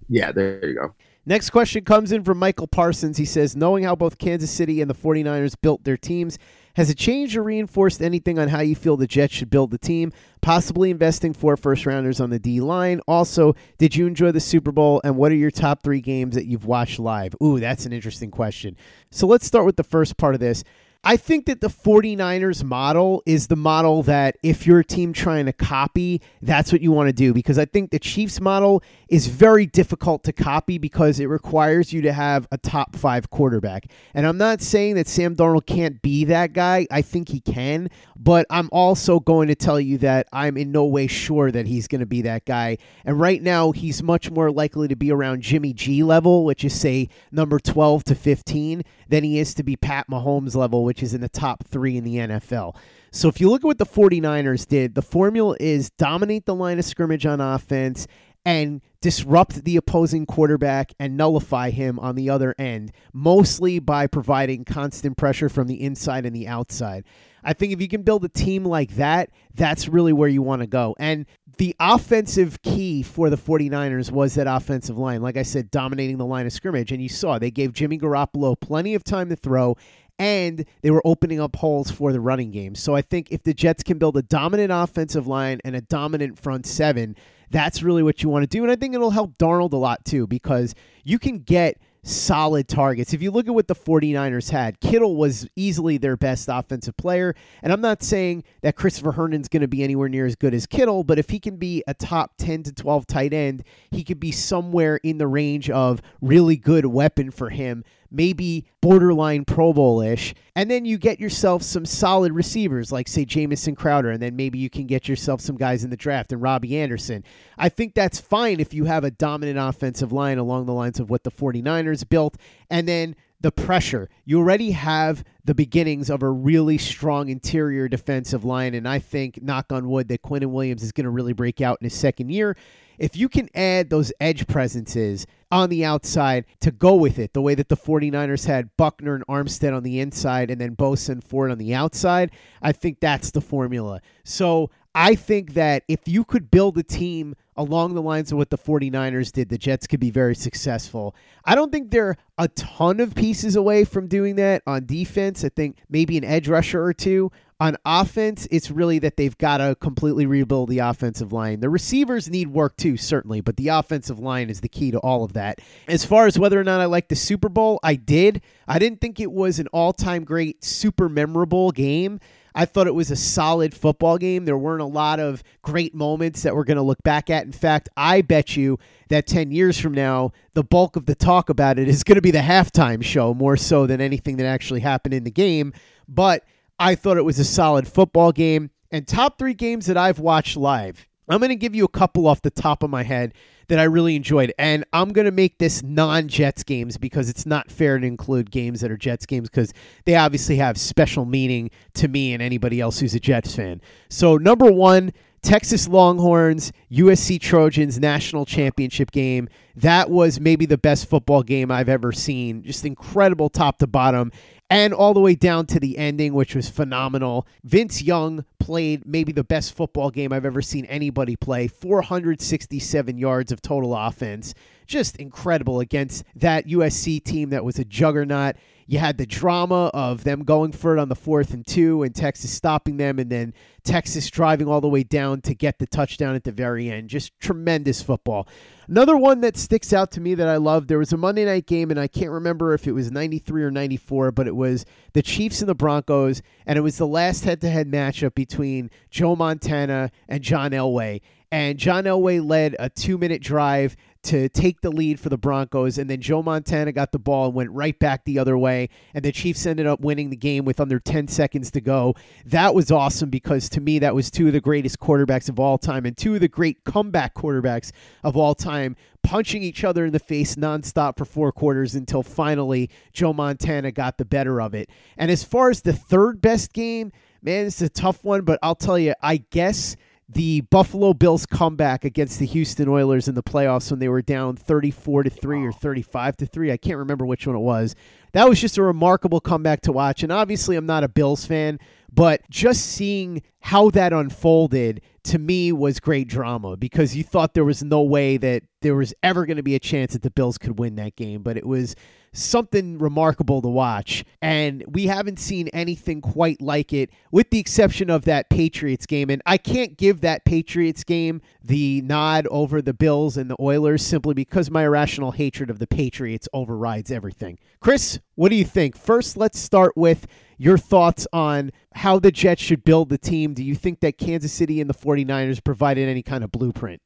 Yeah, 0.09 0.33
there 0.33 0.67
you 0.67 0.75
go. 0.75 0.95
Next 1.27 1.51
question 1.51 1.85
comes 1.85 2.11
in 2.11 2.25
from 2.25 2.39
Michael 2.39 2.67
Parsons. 2.67 3.19
He 3.19 3.27
says, 3.27 3.55
Knowing 3.55 3.85
how 3.85 3.95
both 3.95 4.17
Kansas 4.17 4.51
City 4.51 4.81
and 4.81 4.89
the 4.89 4.95
49ers 4.95 5.57
built 5.61 5.85
their 5.85 5.99
teams, 5.99 6.39
has 6.77 6.89
it 6.89 6.97
changed 6.97 7.37
or 7.37 7.43
reinforced 7.43 8.01
anything 8.01 8.39
on 8.39 8.49
how 8.49 8.61
you 8.61 8.75
feel 8.75 8.97
the 8.97 9.07
Jets 9.07 9.35
should 9.35 9.51
build 9.51 9.71
the 9.71 9.79
team? 9.79 10.13
Possibly 10.41 10.91
investing 10.91 11.35
four 11.35 11.59
first 11.59 11.85
rounders 11.85 12.21
on 12.21 12.31
the 12.31 12.39
D 12.39 12.61
line. 12.61 13.01
Also, 13.07 13.55
did 13.77 13.95
you 13.95 14.07
enjoy 14.07 14.33
the 14.33 14.41
Super 14.41 14.73
Bowl 14.73 15.03
and 15.05 15.17
what 15.17 15.31
are 15.31 15.35
your 15.35 15.51
top 15.51 15.83
three 15.83 16.01
games 16.01 16.35
that 16.35 16.47
you've 16.47 16.65
watched 16.65 16.99
live? 16.99 17.35
Ooh, 17.43 17.61
that's 17.61 17.85
an 17.85 17.93
interesting 17.93 18.31
question. 18.31 18.75
So 19.11 19.27
let's 19.27 19.45
start 19.45 19.67
with 19.67 19.77
the 19.77 19.85
first 19.85 20.17
part 20.17 20.35
of 20.35 20.41
this. 20.41 20.65
I 21.05 21.17
think 21.17 21.47
that 21.47 21.61
the 21.61 21.69
49ers 21.69 22.65
model 22.65 23.23
is 23.25 23.47
the 23.47 23.57
model 23.57 24.03
that 24.03 24.37
if 24.43 24.67
you're 24.67 24.81
a 24.81 24.85
team 24.85 25.13
trying 25.13 25.47
to 25.47 25.53
copy, 25.53 26.21
that's 26.43 26.73
what 26.73 26.81
you 26.81 26.91
want 26.91 27.09
to 27.09 27.13
do 27.13 27.33
because 27.33 27.57
I 27.57 27.67
think 27.67 27.93
the 27.93 28.01
Chiefs 28.01 28.41
model 28.41 28.83
is 29.09 29.29
very 29.29 29.65
difficult 29.65 30.25
to 30.25 30.33
copy 30.33 30.77
because 30.77 31.21
it 31.21 31.27
requires 31.27 31.93
you 31.93 32.03
to 32.03 32.13
have 32.13 32.49
a 32.51 32.59
top 32.59 32.97
5 32.97 33.31
quarterback. 33.31 33.87
And 34.13 34.27
I'm 34.27 34.39
not 34.39 34.61
saying 34.61 34.97
that 34.97 35.07
Sam 35.07 35.37
Darnold 35.37 35.67
can't 35.67 36.03
be 36.03 36.25
that 36.25 36.53
guy. 36.53 36.89
I 36.91 37.03
think 37.03 37.29
he 37.29 37.41
can, 37.41 37.91
but 38.17 38.45
I'm 38.51 38.69
also 38.73 39.21
going 39.21 39.47
to 39.49 39.55
tell 39.55 39.79
you 39.79 39.99
that 39.99 40.27
I'm 40.33 40.57
in 40.57 40.73
no 40.73 40.85
way 40.85 41.07
sure 41.07 41.53
that 41.53 41.67
he's 41.69 41.87
going 41.87 42.01
to 42.01 42.07
be 42.07 42.23
that 42.23 42.45
guy. 42.45 42.77
And 43.05 43.21
right 43.21 43.41
now 43.41 43.71
he's 43.71 44.03
much 44.03 44.33
more 44.33 44.51
likely 44.51 44.89
to 44.89 44.97
be 44.97 45.13
around 45.13 45.43
Jimmy 45.43 45.73
G 45.73 46.03
level, 46.03 46.45
which 46.45 46.65
is 46.65 46.79
say 46.79 47.09
number 47.31 47.61
12 47.61 48.03
to 48.05 48.15
15 48.17 48.83
than 49.09 49.23
he 49.23 49.39
is 49.39 49.55
to 49.55 49.63
be 49.63 49.77
Pat 49.77 50.09
Mahomes 50.11 50.57
level, 50.57 50.88
which 50.89 51.03
is 51.03 51.13
in 51.13 51.21
the 51.21 51.29
top 51.29 51.67
three 51.67 51.99
in 51.99 52.05
the 52.05 52.17
NFL. 52.17 52.75
So 53.13 53.29
if 53.29 53.43
you 53.43 53.51
look 53.51 53.61
at 53.61 53.67
what 53.67 53.77
the 53.77 53.85
49ers 53.85 54.67
did, 54.67 54.95
the 54.95 55.03
formula 55.03 55.55
is 55.61 55.91
dominate 55.91 56.47
the 56.47 56.55
line 56.55 56.79
of 56.79 56.87
scrimmage 56.87 57.27
on 57.27 57.43
offense 57.43 58.07
and 58.47 58.81
disrupt 59.03 59.65
the 59.65 59.77
opposing 59.77 60.25
quarterback 60.25 60.95
and 60.99 61.15
nullify 61.15 61.69
him 61.69 61.99
on 61.99 62.15
the 62.15 62.31
other 62.31 62.55
end, 62.59 62.91
mostly 63.13 63.79
by 63.79 64.07
providing 64.07 64.65
constant 64.65 65.19
pressure 65.19 65.51
from 65.51 65.67
the 65.67 65.83
inside 65.83 66.25
and 66.25 66.35
the 66.35 66.49
outside. 66.49 67.05
I 67.45 67.53
think 67.53 67.75
if 67.75 67.83
you 67.83 67.89
can 67.89 68.01
build 68.01 68.25
a 68.25 68.31
team 68.31 68.65
like 68.65 68.93
that, 68.97 69.29
that's 69.55 69.89
really 69.89 70.15
where 70.15 70.31
you 70.31 70.41
want 70.41 70.63
to 70.63 70.67
go. 70.67 70.97
And 70.99 71.27
the 71.59 71.77
offensive 71.79 72.63
key 72.63 73.03
for 73.03 73.29
the 73.29 73.37
49ers 73.37 74.11
was 74.11 74.37
that 74.37 74.47
offensive 74.47 74.97
line. 74.97 75.21
Like 75.21 75.37
I 75.37 75.43
said, 75.43 75.71
dominating 75.71 76.17
the 76.17 76.25
line 76.25 76.47
of 76.47 76.53
scrimmage. 76.53 76.91
And 76.91 77.03
you 77.03 77.09
saw 77.09 77.39
they 77.39 77.51
gave 77.51 77.73
Jimmy 77.73 77.99
Garoppolo 77.99 78.59
plenty 78.59 78.95
of 78.95 79.05
time 79.05 79.29
to 79.29 79.37
throw 79.37 79.77
and 80.19 80.65
they 80.83 80.91
were 80.91 81.03
opening 81.05 81.41
up 81.41 81.57
holes 81.57 81.91
for 81.91 82.13
the 82.13 82.21
running 82.21 82.51
game. 82.51 82.75
So 82.75 82.95
I 82.95 83.03
think 83.03 83.29
if 83.31 83.43
the 83.43 83.55
Jets 83.55 83.83
can 83.83 83.99
build 83.99 84.17
a 84.17 84.23
dominant 84.23 84.73
offensive 84.73 85.27
line 85.27 85.61
and 85.65 85.77
a 85.77 85.81
dominant 85.81 86.39
front 86.39 86.67
seven, 86.67 87.17
that's 87.51 87.83
really 87.83 88.03
what 88.03 88.23
you 88.23 88.29
want 88.29 88.43
to 88.43 88.47
do. 88.47 88.63
And 88.63 88.73
I 88.73 88.77
think 88.77 88.95
it'll 88.95 89.11
help 89.11 89.39
Darnold 89.39 89.73
a 89.73 89.77
lot 89.77 90.05
too 90.05 90.27
because 90.27 90.75
you 91.05 91.19
can 91.19 91.39
get 91.39 91.79
solid 92.03 92.69
targets. 92.69 93.13
If 93.13 93.23
you 93.23 93.31
look 93.31 93.47
at 93.49 93.55
what 93.55 93.69
the 93.69 93.75
49ers 93.75 94.51
had, 94.51 94.81
Kittle 94.81 95.17
was 95.17 95.47
easily 95.57 95.99
their 95.99 96.17
best 96.17 96.49
offensive 96.51 96.97
player. 96.97 97.35
And 97.63 97.73
I'm 97.73 97.81
not 97.81 98.03
saying 98.03 98.45
that 98.63 98.77
Christopher 98.77 99.13
Herndon's 99.13 99.49
going 99.49 99.61
to 99.61 99.69
be 99.69 99.83
anywhere 99.83 100.09
near 100.09 100.27
as 100.27 100.37
good 100.37 100.55
as 100.55 100.67
Kittle, 100.67 101.05
but 101.05 101.19
if 101.19 101.31
he 101.31 101.39
can 101.39 101.57
be 101.57 101.83
a 101.87 101.95
top 101.95 102.33
10 102.39 102.65
to 102.65 102.73
12 102.73 103.07
tight 103.07 103.33
end, 103.33 103.63
he 103.91 104.05
could 104.05 104.21
be 104.21 104.33
somewhere 104.33 104.97
in 105.03 105.19
the 105.19 105.27
range 105.27 105.71
of 105.71 106.01
really 106.21 106.57
good 106.57 106.87
weapon 106.87 107.31
for 107.31 107.51
him 107.51 107.85
maybe 108.11 108.67
borderline 108.81 109.45
Pro 109.45 109.73
Bowl 109.73 110.01
ish. 110.01 110.35
And 110.55 110.71
then 110.71 110.85
you 110.85 110.99
get 110.99 111.21
yourself 111.21 111.63
some 111.63 111.85
solid 111.85 112.33
receivers 112.33 112.91
like, 112.91 113.09
say, 113.09 113.25
Jamison 113.25 113.75
Crowder. 113.75 114.11
And 114.11 114.23
then 114.23 114.37
maybe 114.37 114.59
you 114.59 114.71
can 114.71 114.87
get 114.87 115.09
yourself 115.09 115.41
some 115.41 115.57
guys 115.57 115.85
in 115.85 115.91
the 115.91 115.97
draft 115.97 116.33
and 116.33 116.43
Robbie 116.43 116.79
Anderson. 116.79 117.25
I 117.57 117.69
think 117.69 117.95
that's 117.95 118.21
fine 118.21 118.61
if 118.61 118.73
you 118.75 118.85
have 118.85 119.05
a 119.05 119.11
dominant 119.11 119.59
offensive 119.59 120.13
line 120.13 120.39
along 120.39 120.67
the 120.67 120.73
lines 120.73 121.01
of 121.01 121.11
what 121.11 121.25
the 121.25 121.31
49ers 121.31 122.09
built. 122.09 122.37
And 122.71 122.89
then 122.89 123.15
the 123.41 123.53
pressure. 123.53 124.09
You 124.25 124.39
already 124.39 124.73
have 124.73 125.23
the 125.45 125.55
beginnings 125.55 126.11
of 126.11 126.23
a 126.23 126.31
really 126.31 126.77
strong 126.77 127.29
interior 127.29 127.89
defensive 127.89 128.45
line. 128.45 128.75
And 128.75 128.89
I 128.89 128.99
think, 128.99 129.41
knock 129.43 129.73
on 129.73 129.89
wood, 129.89 130.09
that 130.09 130.23
Quinnen 130.23 130.51
Williams 130.51 130.83
is 130.83 130.93
going 130.93 131.05
to 131.05 131.11
really 131.11 131.33
break 131.33 131.61
out 131.61 131.79
in 131.81 131.85
his 131.85 131.95
second 131.95 132.31
year 132.31 132.57
if 132.99 133.17
you 133.17 133.29
can 133.29 133.49
add 133.55 133.91
those 133.91 134.13
edge 134.21 134.47
presences 134.47 135.27
on 135.51 135.71
the 135.71 135.85
outside 135.85 136.45
to 136.61 136.71
go 136.71 136.95
with 136.95 137.19
it, 137.19 137.33
the 137.33 137.43
way 137.43 137.55
that 137.55 137.69
the 137.69 137.77
49ers 137.77 138.47
had 138.47 138.77
Buckner 138.77 139.15
and 139.15 139.27
Armstead 139.27 139.75
on 139.75 139.83
the 139.83 140.01
inside 140.01 140.51
and 140.51 140.61
then 140.61 140.77
Bosa 140.77 141.11
and 141.11 141.25
Ford 141.25 141.51
on 141.51 141.59
the 141.59 141.75
outside, 141.75 142.31
I 142.61 142.73
think 142.73 143.01
that's 143.01 143.31
the 143.31 143.41
formula. 143.41 144.01
So 144.25 144.71
I 144.95 145.15
think 145.15 145.55
that 145.55 145.85
if 145.89 146.01
you 146.07 146.25
could 146.25 146.51
build 146.51 146.77
a 146.77 146.83
team 146.83 147.35
along 147.57 147.95
the 147.95 148.03
lines 148.03 148.33
of 148.33 148.39
what 148.39 148.51
the 148.51 148.59
49ers 148.59 149.33
did, 149.33 149.49
the 149.49 149.59
Jets 149.59 149.87
could 149.87 150.01
be 150.01 150.11
very 150.11 150.35
successful. 150.35 151.15
I 151.45 151.55
don't 151.55 151.73
think 151.73 151.91
they're 151.91 152.17
a 152.37 152.49
ton 152.49 153.01
of 153.01 153.15
pieces 153.15 153.57
away 153.57 153.85
from 153.85 154.07
doing 154.07 154.37
that 154.37 154.63
on 154.67 154.87
defense. 154.87 155.45
I 155.45 155.49
think 155.51 155.79
maybe 155.89 156.17
an 156.19 156.25
edge 156.25 156.49
rusher 156.49 156.83
or 156.83 156.93
two. 156.93 157.31
On 157.61 157.77
offense, 157.85 158.47
it's 158.53 158.71
really 158.71 159.01
that 159.01 159.17
they've 159.17 159.37
got 159.37 159.57
to 159.57 159.77
completely 159.81 160.27
rebuild 160.27 160.69
the 160.69 160.79
offensive 160.79 161.33
line. 161.33 161.59
The 161.59 161.69
receivers 161.69 162.31
need 162.31 162.49
work 162.49 162.77
too, 162.77 162.97
certainly, 162.97 163.41
but 163.41 163.57
the 163.57 163.69
offensive 163.69 164.21
line 164.21 164.49
is 164.49 164.61
the 164.61 164.69
key 164.69 164.93
to 164.93 164.99
all 164.99 165.25
of 165.25 165.33
that. 165.33 165.61
As 165.89 166.05
far 166.05 166.27
as 166.29 166.39
whether 166.39 166.61
or 166.61 166.63
not 166.63 166.81
I 166.81 166.85
like 166.85 167.09
the 167.09 167.17
Super 167.17 167.49
Bowl, 167.49 167.81
I 167.83 167.97
did. 167.97 168.43
I 168.69 168.79
didn't 168.79 169.01
think 169.01 169.19
it 169.19 169.33
was 169.33 169.59
an 169.59 169.67
all 169.69 169.93
time 169.93 170.23
great, 170.23 170.63
super 170.63 171.09
memorable 171.09 171.73
game. 171.73 172.21
I 172.55 172.65
thought 172.65 172.87
it 172.87 172.95
was 172.95 173.11
a 173.11 173.17
solid 173.17 173.75
football 173.75 174.19
game. 174.19 174.45
There 174.45 174.57
weren't 174.57 174.83
a 174.83 174.87
lot 174.87 175.19
of 175.19 175.43
great 175.63 175.97
moments 175.97 176.43
that 176.43 176.55
we're 176.55 176.65
going 176.65 176.77
to 176.77 176.83
look 176.83 177.03
back 177.03 177.29
at. 177.29 177.45
In 177.45 177.53
fact, 177.53 177.89
I 177.97 178.23
bet 178.23 178.57
you 178.57 178.79
that 179.09 179.27
10 179.27 179.51
years 179.51 179.81
from 179.81 179.95
now, 179.95 180.31
the 180.55 180.65
bulk 180.65 180.95
of 180.95 181.07
the 181.07 181.15
talk 181.17 181.51
about 181.51 181.79
it 181.79 181.89
is 181.89 182.05
going 182.05 182.17
to 182.17 182.23
be 182.23 182.31
the 182.31 182.39
halftime 182.39 183.03
show 183.03 183.35
more 183.35 183.57
so 183.57 183.87
than 183.87 184.01
anything 184.01 184.37
that 184.37 184.47
actually 184.47 184.81
happened 184.81 185.15
in 185.15 185.25
the 185.25 185.31
game. 185.31 185.73
But 186.09 186.45
I 186.79 186.95
thought 186.95 187.17
it 187.17 187.25
was 187.25 187.39
a 187.39 187.45
solid 187.45 187.89
football 187.89 188.33
game. 188.33 188.71
And 188.91 189.07
top 189.07 189.39
three 189.39 189.55
games 189.55 189.87
that 189.87 189.97
I've 189.97 190.19
watched 190.19 190.57
live. 190.57 191.07
I'm 191.29 191.41
going 191.41 191.51
to 191.51 191.57
give 191.57 191.75
you 191.75 191.85
a 191.85 191.89
couple 191.89 192.27
off 192.27 192.41
the 192.41 192.51
top 192.51 192.83
of 192.83 192.89
my 192.89 193.03
head 193.03 193.35
that 193.69 193.79
I 193.79 193.85
really 193.85 194.17
enjoyed. 194.17 194.53
And 194.59 194.85
I'm 194.95 195.13
going 195.13 195.27
to 195.27 195.31
make 195.31 195.59
this 195.59 195.83
non 195.83 196.27
Jets 196.29 196.63
games 196.63 196.97
because 196.97 197.29
it's 197.29 197.45
not 197.45 197.71
fair 197.71 197.99
to 197.99 198.07
include 198.07 198.51
games 198.51 198.81
that 198.81 198.91
are 198.91 198.97
Jets 198.97 199.27
games 199.27 199.51
because 199.51 199.75
they 200.07 200.17
obviously 200.17 200.57
have 200.57 200.79
special 200.79 201.27
meaning 201.27 201.71
to 201.95 202.09
me 202.09 202.33
and 202.33 202.43
anybody 202.43 202.81
else 202.81 202.99
who's 202.99 203.15
a 203.15 203.21
Jets 203.21 203.55
fan. 203.55 203.83
So, 204.09 204.39
number 204.39 204.73
one, 204.73 205.13
Texas 205.43 205.87
Longhorns, 205.87 206.73
USC 206.91 207.41
Trojans 207.41 207.99
national 207.99 208.45
championship 208.47 209.11
game. 209.11 209.49
That 209.77 210.11
was 210.11 210.41
maybe 210.41 210.67
the 210.67 210.79
best 210.79 211.09
football 211.09 211.43
game 211.43 211.71
I've 211.71 211.89
ever 211.89 212.11
seen. 212.11 212.63
Just 212.63 212.85
incredible 212.85 213.49
top 213.49 213.79
to 213.79 213.87
bottom 213.87 214.33
and 214.71 214.93
all 214.93 215.15
the 215.15 215.21
way 215.21 215.35
down 215.35 215.67
to 215.67 215.81
the 215.81 215.97
ending, 215.97 216.35
which 216.35 216.55
was 216.55 216.69
phenomenal. 216.69 217.47
Vince 217.65 218.03
Young 218.03 218.45
played 218.59 219.07
maybe 219.07 219.33
the 219.33 219.45
best 219.45 219.75
football 219.75 220.11
game 220.11 220.33
I've 220.33 220.45
ever 220.45 220.61
seen 220.61 220.85
anybody 220.87 221.37
play 221.37 221.69
467 221.69 223.19
yards 223.19 223.51
of 223.51 223.63
total 223.63 223.95
offense. 223.97 224.55
Just 224.87 225.17
incredible 225.17 225.81
against 225.81 226.25
that 226.35 226.67
USC 226.67 227.23
team 227.23 227.51
that 227.51 227.65
was 227.65 227.79
a 227.79 227.85
juggernaut. 227.85 228.57
You 228.91 228.99
had 228.99 229.19
the 229.19 229.27
drama 229.27 229.91
of 229.93 230.25
them 230.25 230.45
going 230.45 230.73
for 230.73 230.97
it 230.97 230.99
on 230.99 231.11
the 231.11 231.15
fourth 231.15 231.53
and 231.53 231.65
two 231.65 232.03
and 232.03 232.15
Texas 232.15 232.51
stopping 232.51 232.97
them, 232.97 233.19
and 233.19 233.29
then 233.29 233.53
Texas 233.85 234.31
driving 234.31 234.67
all 234.67 234.81
the 234.81 234.89
way 234.89 235.03
down 235.03 235.43
to 235.43 235.55
get 235.55 235.79
the 235.79 235.87
touchdown 235.87 236.35
at 236.35 236.45
the 236.45 236.53
very 236.53 236.91
end. 236.91 237.11
Just 237.11 237.39
tremendous 237.39 238.01
football. 238.01 238.49
Another 238.89 239.15
one 239.15 239.43
that 239.43 239.59
sticks 239.59 239.93
out 239.93 240.11
to 240.13 240.23
me 240.23 240.35
that 240.35 240.49
I 240.49 240.57
love 240.57 240.87
there 240.87 240.99
was 240.99 241.13
a 241.13 241.19
Monday 241.19 241.45
night 241.45 241.67
game, 241.67 241.91
and 241.91 242.01
I 242.01 242.09
can't 242.09 242.31
remember 242.31 242.73
if 242.73 242.87
it 242.87 242.93
was 242.93 243.11
93 243.11 243.63
or 243.63 243.71
94, 243.71 244.33
but 244.33 244.47
it 244.47 244.57
was 244.57 244.87
the 245.13 245.21
Chiefs 245.21 245.61
and 245.61 245.69
the 245.69 245.75
Broncos, 245.75 246.41
and 246.65 246.79
it 246.79 246.83
was 246.83 246.97
the 246.97 247.07
last 247.07 247.45
head 247.45 247.61
to 247.61 247.69
head 247.69 247.91
matchup 247.91 248.35
between 248.35 248.91
Joe 249.11 249.37
Montana 249.37 250.11
and 250.31 250.43
John 250.43 250.71
Elway. 250.71 251.21
And 251.51 251.79
John 251.79 252.05
Elway 252.05 252.47
led 252.47 252.77
a 252.79 252.89
two 252.89 253.19
minute 253.19 253.43
drive 253.43 253.97
to 254.25 254.49
take 254.49 254.81
the 254.81 254.91
lead 254.91 255.21
for 255.21 255.29
the 255.29 255.39
Broncos. 255.39 255.99
And 255.99 256.09
then 256.09 256.21
Joe 256.21 256.43
Montana 256.43 256.93
got 256.93 257.13
the 257.13 257.19
ball 257.19 257.47
and 257.47 257.55
went 257.55 257.71
right 257.71 257.99
back 257.99 258.25
the 258.25 258.39
other 258.39 258.59
way. 258.59 258.89
And 259.15 259.25
the 259.25 259.33
Chiefs 259.33 259.67
ended 259.67 259.87
up 259.87 260.01
winning 260.01 260.31
the 260.31 260.37
game 260.37 260.65
with 260.65 260.81
under 260.81 260.99
10 260.99 261.29
seconds 261.29 261.71
to 261.73 261.81
go. 261.81 262.15
That 262.45 262.75
was 262.75 262.91
awesome 262.91 263.31
because 263.31 263.69
to 263.71 263.81
me, 263.81 263.99
that 264.01 264.15
was 264.15 264.31
two 264.31 264.49
of 264.49 264.53
the 264.53 264.61
greatest 264.61 264.99
quarterbacks 264.99 265.49
of 265.49 265.59
all 265.61 265.79
time 265.79 266.07
and 266.07 266.17
two 266.17 266.35
of 266.35 266.41
the 266.41 266.49
great 266.49 266.85
comeback 266.85 267.35
quarterbacks 267.35 267.93
of 268.23 268.37
all 268.37 268.55
time 268.55 268.97
punching 269.23 269.63
each 269.63 269.85
other 269.85 270.07
in 270.07 270.13
the 270.13 270.19
face 270.19 270.57
nonstop 270.57 271.19
for 271.19 271.25
four 271.25 271.53
quarters 271.53 271.95
until 271.95 272.23
finally 272.23 272.89
Joe 273.13 273.33
Montana 273.33 273.93
got 273.93 274.17
the 274.17 274.25
better 274.25 274.61
of 274.61 274.75
it. 274.75 274.89
And 275.17 275.31
as 275.31 275.45
far 275.45 275.69
as 275.69 275.83
the 275.83 275.93
third 275.93 276.41
best 276.41 276.73
game, 276.73 277.13
man, 277.43 277.67
it's 277.67 277.83
a 277.83 277.89
tough 277.89 278.25
one, 278.25 278.43
but 278.43 278.59
I'll 278.63 278.75
tell 278.75 278.99
you, 278.99 279.15
I 279.23 279.39
guess 279.51 279.97
the 280.29 280.61
Buffalo 280.63 281.15
Bills 281.15 281.47
comeback 281.47 282.05
against 282.05 282.39
the 282.39 282.47
Houston 282.47 282.89
Oilers 282.89 283.29
in 283.29 283.35
the 283.35 283.43
playoffs 283.43 283.91
when 283.91 283.99
they 283.99 284.09
were 284.09 284.21
down 284.21 284.57
34 284.57 285.23
to 285.23 285.31
3 285.31 285.67
or 285.67 285.73
35 285.73 286.37
to 286.37 286.47
3. 286.47 286.71
I 286.71 286.77
can't 286.77 286.99
remember 286.99 287.25
which 287.25 287.47
one 287.47 287.57
it 287.57 287.61
was. 287.61 287.95
That 288.33 288.49
was 288.49 288.61
just 288.61 288.77
a 288.77 288.83
remarkable 288.83 289.41
comeback 289.41 289.81
to 289.83 289.93
watch. 289.93 290.23
And 290.23 290.31
obviously, 290.31 290.77
I'm 290.77 290.85
not 290.85 291.03
a 291.03 291.09
Bills 291.09 291.47
fan, 291.47 291.79
but 292.13 292.43
just 292.51 292.85
seeing 292.85 293.43
how 293.61 293.89
that 293.91 294.13
unfolded 294.13 295.01
to 295.25 295.39
me 295.39 295.73
was 295.73 295.99
great 295.99 296.29
drama 296.29 296.77
because 296.77 297.17
you 297.17 297.25
thought 297.25 297.55
there 297.55 297.65
was 297.65 297.83
no 297.83 298.03
way 298.03 298.37
that 298.37 298.65
there 298.83 298.95
was 298.95 299.15
ever 299.23 299.47
going 299.47 299.57
to 299.57 299.63
be 299.63 299.75
a 299.75 299.81
chance 299.81 300.13
that 300.13 300.23
the 300.23 300.31
Bills 300.31 300.59
could 300.59 300.79
win 300.79 300.97
that 300.97 301.17
game. 301.17 301.43
But 301.43 301.57
it 301.57 301.67
was 301.67 301.97
something 302.33 302.99
remarkable 302.99 303.63
to 303.63 303.69
watch. 303.69 304.25
And 304.41 304.85
we 304.89 305.07
haven't 305.07 305.39
seen 305.39 305.69
anything 305.69 306.21
quite 306.21 306.61
like 306.61 306.93
it, 306.93 307.11
with 307.31 307.51
the 307.51 307.59
exception 307.59 308.11
of 308.11 308.25
that 308.25 308.51
Patriots 308.51 309.07
game. 309.07 309.31
And 309.31 309.43
I 309.47 309.59
can't 309.59 309.97
give 309.97 310.21
that 310.21 310.45
Patriots 310.45 311.05
game 311.05 311.41
the 311.63 312.03
nod 312.03 312.47
over 312.51 312.81
the 312.81 312.95
Bills 312.95 313.37
and 313.37 313.51
the 313.51 313.57
Oilers 313.61 314.05
simply 314.05 314.35
because 314.35 314.71
my 314.71 314.85
irrational 314.85 315.33
hatred 315.33 315.71
of 315.71 315.79
the 315.79 315.87
Patriots 315.87 316.49
overrides 316.53 317.11
everything. 317.11 317.59
Chris, 317.81 318.21
what 318.35 318.51
do 318.51 318.57
you 318.57 318.65
think? 318.65 318.97
First, 318.97 319.37
let's 319.37 319.59
start 319.59 319.97
with 319.97 320.27
your 320.59 320.79
thoughts 320.79 321.27
on 321.33 321.71
how 321.95 322.19
the 322.19 322.33
Jets 322.33 322.63
should 322.63 322.85
build 322.85 323.09
the 323.09 323.19
team. 323.19 323.55
Do 323.55 323.65
you 323.65 323.75
think 323.75 324.01
that 324.01 324.19
Kansas 324.19 324.53
City 324.53 324.81
and 324.81 324.91
the 324.91 324.95
49ers 324.95 325.63
provided 325.63 326.09
any 326.09 326.23
kind 326.23 326.45
of 326.45 326.53
blueprint? 326.53 327.01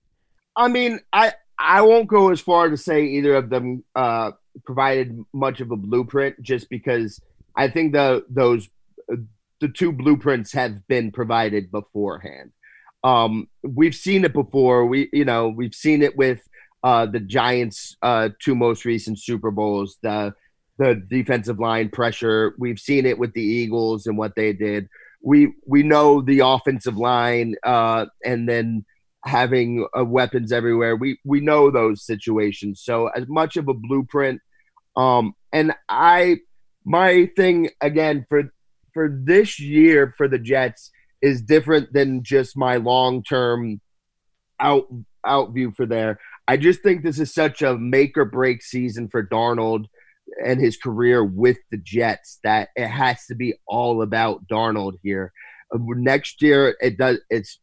I 0.57 0.69
mean, 0.69 1.01
I 1.13 1.33
I 1.59 1.83
won't 1.83 2.09
go 2.09 2.31
as 2.31 2.41
far 2.41 2.69
to 2.69 2.77
say 2.77 3.05
either 3.05 3.35
of 3.37 3.49
them 3.49 3.85
uh, 3.95 4.33
provided 4.65 5.25
much 5.33 5.61
of 5.61 5.71
a 5.71 5.77
blueprint 5.77 6.41
just 6.43 6.69
because 6.69 7.21
I 7.57 7.69
think 7.69 7.93
the 7.93 8.25
those 8.29 8.69
the 9.61 9.69
two 9.69 9.93
blueprints 9.93 10.53
have 10.53 10.87
been 10.89 11.13
provided 11.13 11.71
beforehand. 11.71 12.51
Um, 13.05 13.49
we've 13.63 13.95
seen 13.95 14.25
it 14.25 14.33
before. 14.33 14.87
We 14.87 15.09
you 15.13 15.25
know 15.25 15.49
we've 15.49 15.75
seen 15.75 16.03
it 16.03 16.17
with 16.17 16.41
uh, 16.83 17.07
the 17.07 17.21
Giants' 17.21 17.97
uh, 18.03 18.31
two 18.41 18.55
most 18.55 18.85
recent 18.85 19.19
Super 19.21 19.51
Bowls. 19.51 19.99
The 20.03 20.35
the 20.79 20.95
defensive 20.95 21.59
line 21.59 21.91
pressure. 21.91 22.55
We've 22.59 22.79
seen 22.79 23.07
it 23.07 23.19
with 23.19 23.33
the 23.35 23.43
Eagles 23.43 24.07
and 24.07 24.19
what 24.19 24.35
they 24.35 24.53
did. 24.53 24.89
We 25.23 25.55
we 25.67 25.83
know 25.83 26.21
the 26.21 26.41
offensive 26.41 26.97
line, 26.97 27.55
uh, 27.63 28.07
and 28.25 28.49
then 28.49 28.85
having 29.25 29.87
uh, 29.97 30.05
weapons 30.05 30.53
everywhere. 30.53 30.97
We 30.97 31.19
we 31.25 31.41
know 31.41 31.71
those 31.71 32.05
situations. 32.05 32.81
So 32.83 33.09
as 33.09 33.29
much 33.29 33.57
of 33.57 33.69
a 33.69 33.75
blueprint. 33.75 34.41
Um, 34.97 35.35
and 35.53 35.75
I 35.89 36.39
my 36.85 37.31
thing 37.37 37.71
again 37.81 38.27
for 38.29 38.53
for 38.93 39.09
this 39.25 39.59
year 39.59 40.15
for 40.17 40.29
the 40.29 40.39
Jets 40.39 40.91
is 41.21 41.41
different 41.43 41.93
than 41.93 42.25
just 42.25 42.57
my 42.57 42.77
long 42.77 43.23
term 43.23 43.81
out 44.61 44.87
out 45.25 45.53
view 45.53 45.73
for 45.77 45.87
there. 45.87 46.19
I 46.49 46.57
just 46.57 46.83
think 46.83 47.03
this 47.03 47.21
is 47.21 47.33
such 47.33 47.63
a 47.63 47.79
make 47.79 48.19
or 48.19 48.25
break 48.25 48.63
season 48.63 49.09
for 49.09 49.23
Darnold 49.23 49.87
and 50.45 50.61
his 50.61 50.77
career 50.77 51.25
with 51.25 51.59
the 51.71 51.77
Jets 51.77 52.39
that 52.43 52.71
it 52.75 52.89
has 52.89 53.27
to 53.27 53.35
be 53.35 53.55
all 53.67 54.03
about 54.03 54.47
Darnold 54.49 54.99
here. 55.03 55.33
Uh, 55.73 55.79
next 55.97 56.43
year, 56.43 56.77
it 56.81 56.99
does. 56.99 57.19
It's 57.31 57.59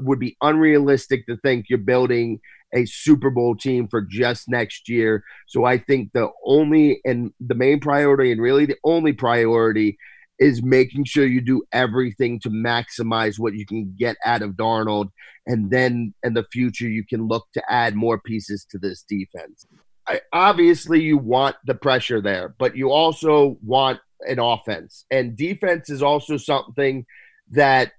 would 0.00 0.18
be 0.18 0.36
unrealistic 0.42 1.26
to 1.26 1.36
think 1.38 1.66
you're 1.68 1.78
building 1.78 2.40
a 2.74 2.84
Super 2.86 3.30
Bowl 3.30 3.54
team 3.54 3.86
for 3.88 4.02
just 4.02 4.48
next 4.48 4.88
year. 4.88 5.22
So 5.46 5.64
I 5.64 5.78
think 5.78 6.10
the 6.12 6.28
only 6.44 7.00
and 7.04 7.32
the 7.40 7.54
main 7.54 7.80
priority, 7.80 8.32
and 8.32 8.40
really 8.40 8.66
the 8.66 8.78
only 8.84 9.12
priority, 9.12 9.96
is 10.38 10.62
making 10.62 11.04
sure 11.04 11.24
you 11.24 11.40
do 11.40 11.62
everything 11.72 12.40
to 12.40 12.50
maximize 12.50 13.38
what 13.38 13.54
you 13.54 13.64
can 13.64 13.94
get 13.96 14.16
out 14.24 14.42
of 14.42 14.52
Darnold. 14.52 15.10
And 15.46 15.70
then 15.70 16.14
in 16.24 16.34
the 16.34 16.44
future, 16.52 16.88
you 16.88 17.04
can 17.04 17.28
look 17.28 17.46
to 17.54 17.62
add 17.70 17.94
more 17.94 18.18
pieces 18.18 18.66
to 18.70 18.78
this 18.78 19.04
defense. 19.08 19.66
I, 20.08 20.20
obviously, 20.32 21.00
you 21.00 21.16
want 21.16 21.56
the 21.64 21.74
pressure 21.74 22.20
there, 22.20 22.54
but 22.58 22.76
you 22.76 22.90
also 22.90 23.56
want 23.62 24.00
an 24.20 24.38
offense. 24.38 25.04
And 25.10 25.36
defense 25.36 25.88
is 25.88 26.02
also 26.02 26.36
something 26.36 27.06
that 27.50 27.92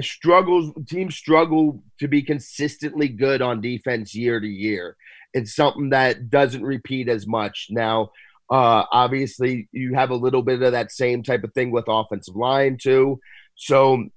struggles 0.00 0.72
teams 0.88 1.16
struggle 1.16 1.82
to 2.00 2.08
be 2.08 2.22
consistently 2.22 3.08
good 3.08 3.42
on 3.42 3.60
defense 3.60 4.14
year 4.14 4.40
to 4.40 4.46
year. 4.46 4.96
It's 5.32 5.54
something 5.54 5.90
that 5.90 6.30
doesn't 6.30 6.62
repeat 6.62 7.08
as 7.08 7.26
much. 7.26 7.68
Now, 7.70 8.10
uh, 8.50 8.84
obviously, 8.92 9.68
you 9.72 9.94
have 9.94 10.10
a 10.10 10.16
little 10.16 10.42
bit 10.42 10.62
of 10.62 10.72
that 10.72 10.92
same 10.92 11.22
type 11.22 11.44
of 11.44 11.52
thing 11.52 11.70
with 11.70 11.84
offensive 11.88 12.36
line 12.36 12.78
too. 12.80 13.20
So 13.56 13.94
it 13.94 14.10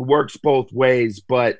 works 0.00 0.36
both 0.36 0.72
ways, 0.72 1.20
but 1.26 1.58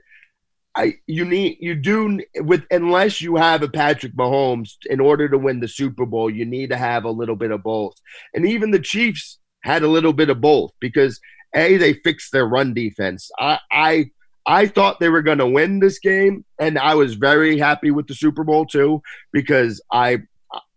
I 0.77 0.95
you 1.07 1.25
need 1.25 1.59
you 1.61 1.75
do 1.75 2.21
with 2.37 2.65
unless 2.71 3.21
you 3.21 3.37
have 3.37 3.63
a 3.63 3.69
Patrick 3.69 4.15
Mahomes 4.15 4.77
in 4.89 5.01
order 5.01 5.29
to 5.29 5.39
win 5.39 5.61
the 5.61 5.69
Super 5.69 6.07
Bowl, 6.07 6.31
you 6.31 6.45
need 6.45 6.71
to 6.71 6.77
have 6.77 7.05
a 7.05 7.11
little 7.11 7.37
bit 7.37 7.51
of 7.51 7.63
both. 7.63 7.95
And 8.35 8.47
even 8.47 8.71
the 8.71 8.79
Chiefs 8.79 9.39
had 9.63 9.83
a 9.83 9.89
little 9.89 10.13
bit 10.13 10.31
of 10.31 10.41
both 10.41 10.73
because 10.81 11.21
a, 11.55 11.77
they 11.77 11.95
fixed 11.95 12.33
their 12.33 12.47
run 12.47 12.75
defense. 12.75 13.31
I 13.39 13.59
I 13.71 14.11
I 14.47 14.67
thought 14.67 15.01
they 15.01 15.09
were 15.09 15.23
going 15.23 15.39
to 15.39 15.47
win 15.47 15.81
this 15.81 15.99
game, 15.99 16.45
and 16.59 16.79
I 16.79 16.95
was 16.95 17.15
very 17.15 17.59
happy 17.59 17.91
with 17.91 18.07
the 18.07 18.15
Super 18.15 18.45
Bowl 18.45 18.67
too 18.67 19.03
because 19.33 19.81
I 19.93 20.23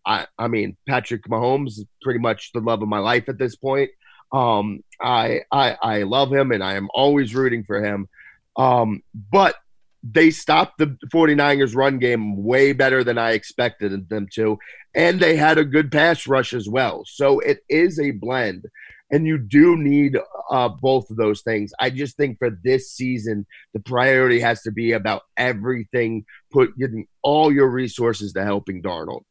I 0.05 0.27
I 0.37 0.47
mean 0.47 0.77
Patrick 0.87 1.23
Mahomes 1.27 1.69
is 1.69 1.85
pretty 2.01 2.19
much 2.19 2.51
the 2.53 2.59
love 2.59 2.81
of 2.81 2.87
my 2.87 2.99
life 2.99 3.29
at 3.29 3.37
this 3.37 3.55
point. 3.55 3.91
Um, 4.31 4.83
I 5.01 5.41
I 5.51 5.77
I 5.81 6.03
love 6.03 6.31
him, 6.33 6.51
and 6.51 6.63
I 6.63 6.73
am 6.73 6.89
always 6.93 7.35
rooting 7.35 7.63
for 7.63 7.83
him. 7.83 8.09
Um, 8.55 9.01
but 9.31 9.55
they 10.03 10.31
stopped 10.31 10.77
the 10.77 10.97
49ers 11.13 11.75
run 11.75 11.97
game 11.97 12.43
way 12.43 12.73
better 12.73 13.03
than 13.03 13.17
I 13.17 13.31
expected 13.31 14.09
them 14.09 14.27
to. 14.33 14.59
And 14.93 15.19
they 15.19 15.37
had 15.37 15.57
a 15.57 15.63
good 15.63 15.91
pass 15.91 16.27
rush 16.27 16.53
as 16.53 16.67
well. 16.67 17.03
So 17.05 17.39
it 17.39 17.63
is 17.69 17.99
a 17.99 18.11
blend 18.11 18.65
and 19.13 19.27
you 19.27 19.37
do 19.37 19.77
need 19.77 20.17
uh, 20.49 20.67
both 20.67 21.07
of 21.11 21.17
those 21.17 21.41
things. 21.43 21.71
I 21.79 21.91
just 21.91 22.17
think 22.17 22.39
for 22.39 22.49
this 22.63 22.91
season, 22.91 23.45
the 23.73 23.79
priority 23.79 24.39
has 24.39 24.63
to 24.63 24.71
be 24.71 24.93
about 24.93 25.21
everything, 25.37 26.25
put 26.51 26.75
getting 26.79 27.05
all 27.21 27.53
your 27.53 27.69
resources 27.69 28.33
to 28.33 28.43
helping 28.43 28.81
Darnold. 28.81 29.21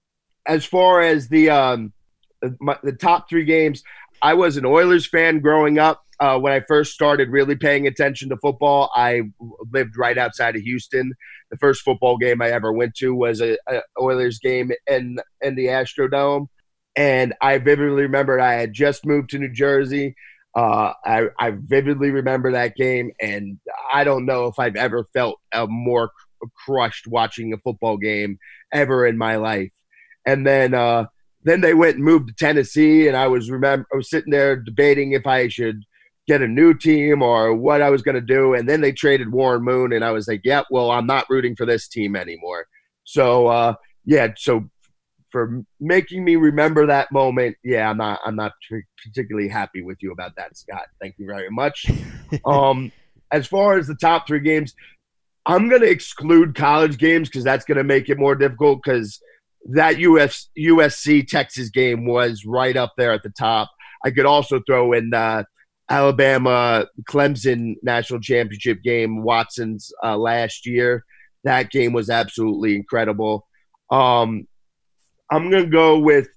As 0.47 0.65
far 0.65 1.01
as 1.01 1.29
the 1.29 1.51
um, 1.51 1.93
my, 2.61 2.79
the 2.85 2.93
top 2.93 3.29
three 3.29 3.45
games, 3.45 3.83
I 4.23 4.35
was 4.35 4.57
an 4.57 4.65
Oilers 4.65 5.07
fan 5.07 5.41
growing 5.41 5.81
up. 5.81 6.01
Uh, 6.21 6.39
when 6.39 6.53
I 6.53 6.61
first 6.69 6.93
started 6.93 7.31
really 7.31 7.57
paying 7.57 7.89
attention 7.89 8.29
to 8.29 8.37
football, 8.37 8.93
I 8.95 9.23
lived 9.73 9.99
right 9.99 10.17
outside 10.17 10.55
of 10.55 10.63
Houston. 10.63 11.13
The 11.51 11.57
first 11.57 11.83
football 11.83 12.17
game 12.17 12.41
I 12.41 12.51
ever 12.51 12.73
went 12.73 12.95
to 12.99 13.13
was 13.17 13.41
a, 13.41 13.59
a 13.69 13.81
Oilers 14.01 14.39
game 14.39 14.71
in 14.87 15.19
in 15.41 15.57
the 15.57 15.67
Astrodome. 15.67 16.47
And 16.97 17.35
I 17.41 17.59
vividly 17.59 18.03
remembered 18.03 18.41
I 18.41 18.55
had 18.55 18.73
just 18.73 19.07
moved 19.07 19.31
to 19.31 19.39
New 19.39 19.53
Jersey. 19.53 20.15
Uh, 20.55 20.93
I, 21.05 21.29
I 21.39 21.53
vividly 21.57 22.11
remember 22.11 22.53
that 22.53 22.77
game, 22.77 23.13
and 23.21 23.59
I 23.93 24.05
don't 24.05 24.27
know 24.27 24.47
if 24.47 24.59
I've 24.59 24.77
ever 24.77 25.07
felt 25.15 25.41
a 25.53 25.67
more 25.67 26.11
crushed 26.67 27.07
watching 27.07 27.53
a 27.53 27.59
football 27.59 27.97
game 27.97 28.39
ever 28.73 29.07
in 29.07 29.17
my 29.17 29.37
life. 29.37 29.71
And 30.27 30.47
then, 30.47 30.75
uh, 30.75 31.07
then 31.45 31.63
they 31.63 31.75
went 31.75 31.97
and 31.97 32.05
moved 32.05 32.29
to 32.29 32.35
Tennessee, 32.35 33.09
and 33.09 33.17
I 33.17 33.29
was 33.29 33.51
remember 33.51 33.87
I 33.93 33.97
was 33.97 34.11
sitting 34.11 34.31
there 34.31 34.57
debating 34.57 35.13
if 35.13 35.27
I 35.27 35.49
should 35.49 35.83
get 36.29 36.43
a 36.43 36.49
new 36.49 36.75
team 36.75 37.23
or 37.23 37.55
what 37.55 37.83
I 37.83 37.91
was 37.91 38.03
going 38.03 38.15
to 38.15 38.21
do. 38.21 38.55
And 38.55 38.69
then 38.69 38.81
they 38.81 38.93
traded 38.93 39.33
Warren 39.33 39.65
Moon, 39.65 39.93
and 39.93 40.05
I 40.05 40.13
was 40.13 40.29
like, 40.29 40.43
yeah, 40.45 40.63
well, 40.71 40.91
I'm 40.91 41.07
not 41.07 41.29
rooting 41.29 41.57
for 41.57 41.67
this 41.67 41.89
team 41.89 42.15
anymore. 42.15 42.67
So, 43.05 43.49
uh, 43.49 43.75
yeah, 44.05 44.29
so 44.37 44.69
for 45.33 45.65
making 45.81 46.25
me 46.25 46.37
remember 46.37 46.87
that 46.87 47.11
moment. 47.11 47.57
Yeah, 47.65 47.91
I'm 47.91 47.97
not 47.97 48.21
I'm 48.25 48.37
not 48.37 48.53
particularly 49.03 49.49
happy 49.49 49.83
with 49.83 49.99
you 50.01 50.13
about 50.13 50.37
that, 50.37 50.57
Scott. 50.57 50.85
Thank 51.01 51.15
you 51.19 51.27
very 51.27 51.51
much. 51.51 51.87
um, 52.45 52.93
as 53.33 53.47
far 53.47 53.79
as 53.79 53.87
the 53.87 53.97
top 53.97 54.27
three 54.27 54.41
games, 54.41 54.75
I'm 55.47 55.69
going 55.69 55.81
to 55.81 55.91
exclude 55.91 56.55
college 56.55 56.99
games 56.99 57.29
because 57.29 57.43
that's 57.43 57.65
going 57.65 57.79
to 57.79 57.85
make 57.85 58.09
it 58.09 58.19
more 58.19 58.37
difficult. 58.37 58.83
Because 58.85 59.21
that 59.71 59.99
US, 59.99 60.49
USC 60.59 61.27
Texas 61.27 61.71
game 61.71 62.07
was 62.07 62.45
right 62.45 62.77
up 62.77 62.93
there 62.97 63.13
at 63.13 63.23
the 63.23 63.31
top. 63.31 63.71
I 64.05 64.11
could 64.11 64.27
also 64.27 64.61
throw 64.67 64.93
in 64.93 65.11
the 65.11 65.47
Alabama 65.89 66.87
Clemson 67.09 67.77
national 67.83 68.21
championship 68.21 68.83
game, 68.83 69.23
Watson's 69.23 69.93
uh, 70.03 70.17
last 70.17 70.67
year. 70.67 71.05
That 71.45 71.71
game 71.71 71.93
was 71.93 72.09
absolutely 72.09 72.77
incredible. 72.77 73.47
Um, 73.91 74.47
I'm 75.33 75.49
going 75.49 75.65
to 75.65 75.71
go 75.71 75.99
with 75.99 76.29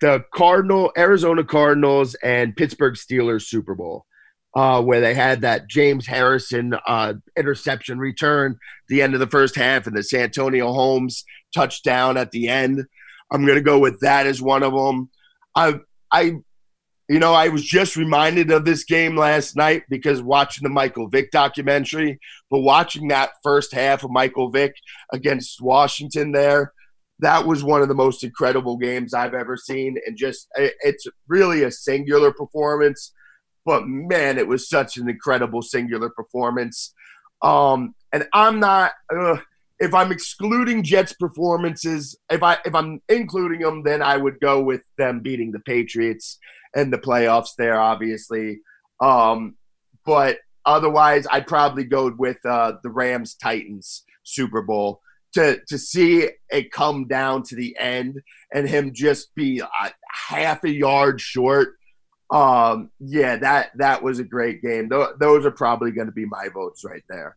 the 0.00 0.24
Cardinal, 0.32 0.92
Arizona 0.96 1.42
Cardinals, 1.42 2.14
and 2.22 2.54
Pittsburgh 2.54 2.94
Steelers 2.94 3.42
Super 3.42 3.74
Bowl, 3.74 4.06
uh, 4.54 4.80
where 4.80 5.00
they 5.00 5.12
had 5.12 5.40
that 5.40 5.68
James 5.68 6.06
Harrison 6.06 6.72
uh, 6.86 7.14
interception 7.36 7.98
return 7.98 8.56
the 8.88 9.02
end 9.02 9.12
of 9.12 9.18
the 9.18 9.26
first 9.26 9.56
half 9.56 9.88
and 9.88 9.96
the 9.96 10.04
Santonio 10.04 10.72
Holmes 10.72 11.24
touchdown 11.52 12.16
at 12.16 12.30
the 12.30 12.48
end. 12.48 12.84
I'm 13.32 13.44
going 13.44 13.58
to 13.58 13.62
go 13.62 13.80
with 13.80 13.98
that 14.00 14.28
as 14.28 14.40
one 14.40 14.62
of 14.62 14.72
them. 14.72 15.10
I 15.56 15.80
I 16.12 16.34
you 17.08 17.18
know, 17.18 17.34
I 17.34 17.48
was 17.48 17.64
just 17.64 17.96
reminded 17.96 18.50
of 18.50 18.64
this 18.64 18.84
game 18.84 19.16
last 19.16 19.56
night 19.56 19.82
because 19.90 20.22
watching 20.22 20.62
the 20.62 20.72
Michael 20.72 21.08
Vick 21.08 21.32
documentary, 21.32 22.18
but 22.50 22.60
watching 22.60 23.08
that 23.08 23.32
first 23.42 23.74
half 23.74 24.04
of 24.04 24.10
Michael 24.10 24.50
Vick 24.50 24.74
against 25.12 25.60
Washington 25.60 26.32
there, 26.32 26.72
that 27.20 27.46
was 27.46 27.62
one 27.62 27.82
of 27.82 27.88
the 27.88 27.94
most 27.94 28.24
incredible 28.24 28.76
games 28.76 29.14
I've 29.14 29.34
ever 29.34 29.56
seen. 29.56 29.96
And 30.06 30.16
just, 30.16 30.48
it's 30.56 31.06
really 31.28 31.62
a 31.62 31.70
singular 31.70 32.32
performance, 32.32 33.12
but 33.64 33.86
man, 33.86 34.38
it 34.38 34.48
was 34.48 34.68
such 34.68 34.96
an 34.96 35.08
incredible 35.08 35.62
singular 35.62 36.10
performance. 36.10 36.92
Um, 37.42 37.94
and 38.12 38.26
I'm 38.32 38.60
not, 38.60 38.92
uh, 39.14 39.36
if 39.78 39.92
I'm 39.92 40.12
excluding 40.12 40.82
Jets 40.82 41.12
performances, 41.12 42.16
if 42.30 42.42
I 42.42 42.58
if 42.64 42.74
I'm 42.74 43.02
including 43.08 43.60
them, 43.60 43.82
then 43.82 44.02
I 44.02 44.16
would 44.16 44.40
go 44.40 44.62
with 44.62 44.82
them 44.98 45.20
beating 45.20 45.50
the 45.50 45.60
Patriots 45.60 46.38
and 46.74 46.92
the 46.92 46.98
playoffs 46.98 47.50
there, 47.58 47.78
obviously. 47.78 48.60
Um, 49.00 49.56
but 50.06 50.38
otherwise, 50.64 51.26
I'd 51.30 51.46
probably 51.46 51.84
go 51.84 52.12
with 52.16 52.38
uh, 52.46 52.74
the 52.82 52.90
Rams 52.90 53.34
Titans 53.34 54.04
Super 54.22 54.62
Bowl 54.62 55.00
to 55.34 55.60
to 55.68 55.78
see 55.78 56.28
it 56.50 56.72
come 56.72 57.06
down 57.06 57.42
to 57.44 57.56
the 57.56 57.76
end 57.78 58.20
and 58.52 58.68
him 58.68 58.92
just 58.92 59.34
be 59.34 59.60
a 59.60 59.92
half 60.10 60.64
a 60.64 60.70
yard 60.70 61.20
short. 61.20 61.76
Um, 62.30 62.90
yeah, 63.00 63.36
that 63.36 63.70
that 63.76 64.02
was 64.02 64.18
a 64.18 64.24
great 64.24 64.62
game. 64.62 64.88
Th- 64.88 65.10
those 65.20 65.44
are 65.44 65.50
probably 65.50 65.90
going 65.92 66.06
to 66.06 66.12
be 66.12 66.24
my 66.24 66.48
votes 66.52 66.84
right 66.84 67.04
there. 67.08 67.36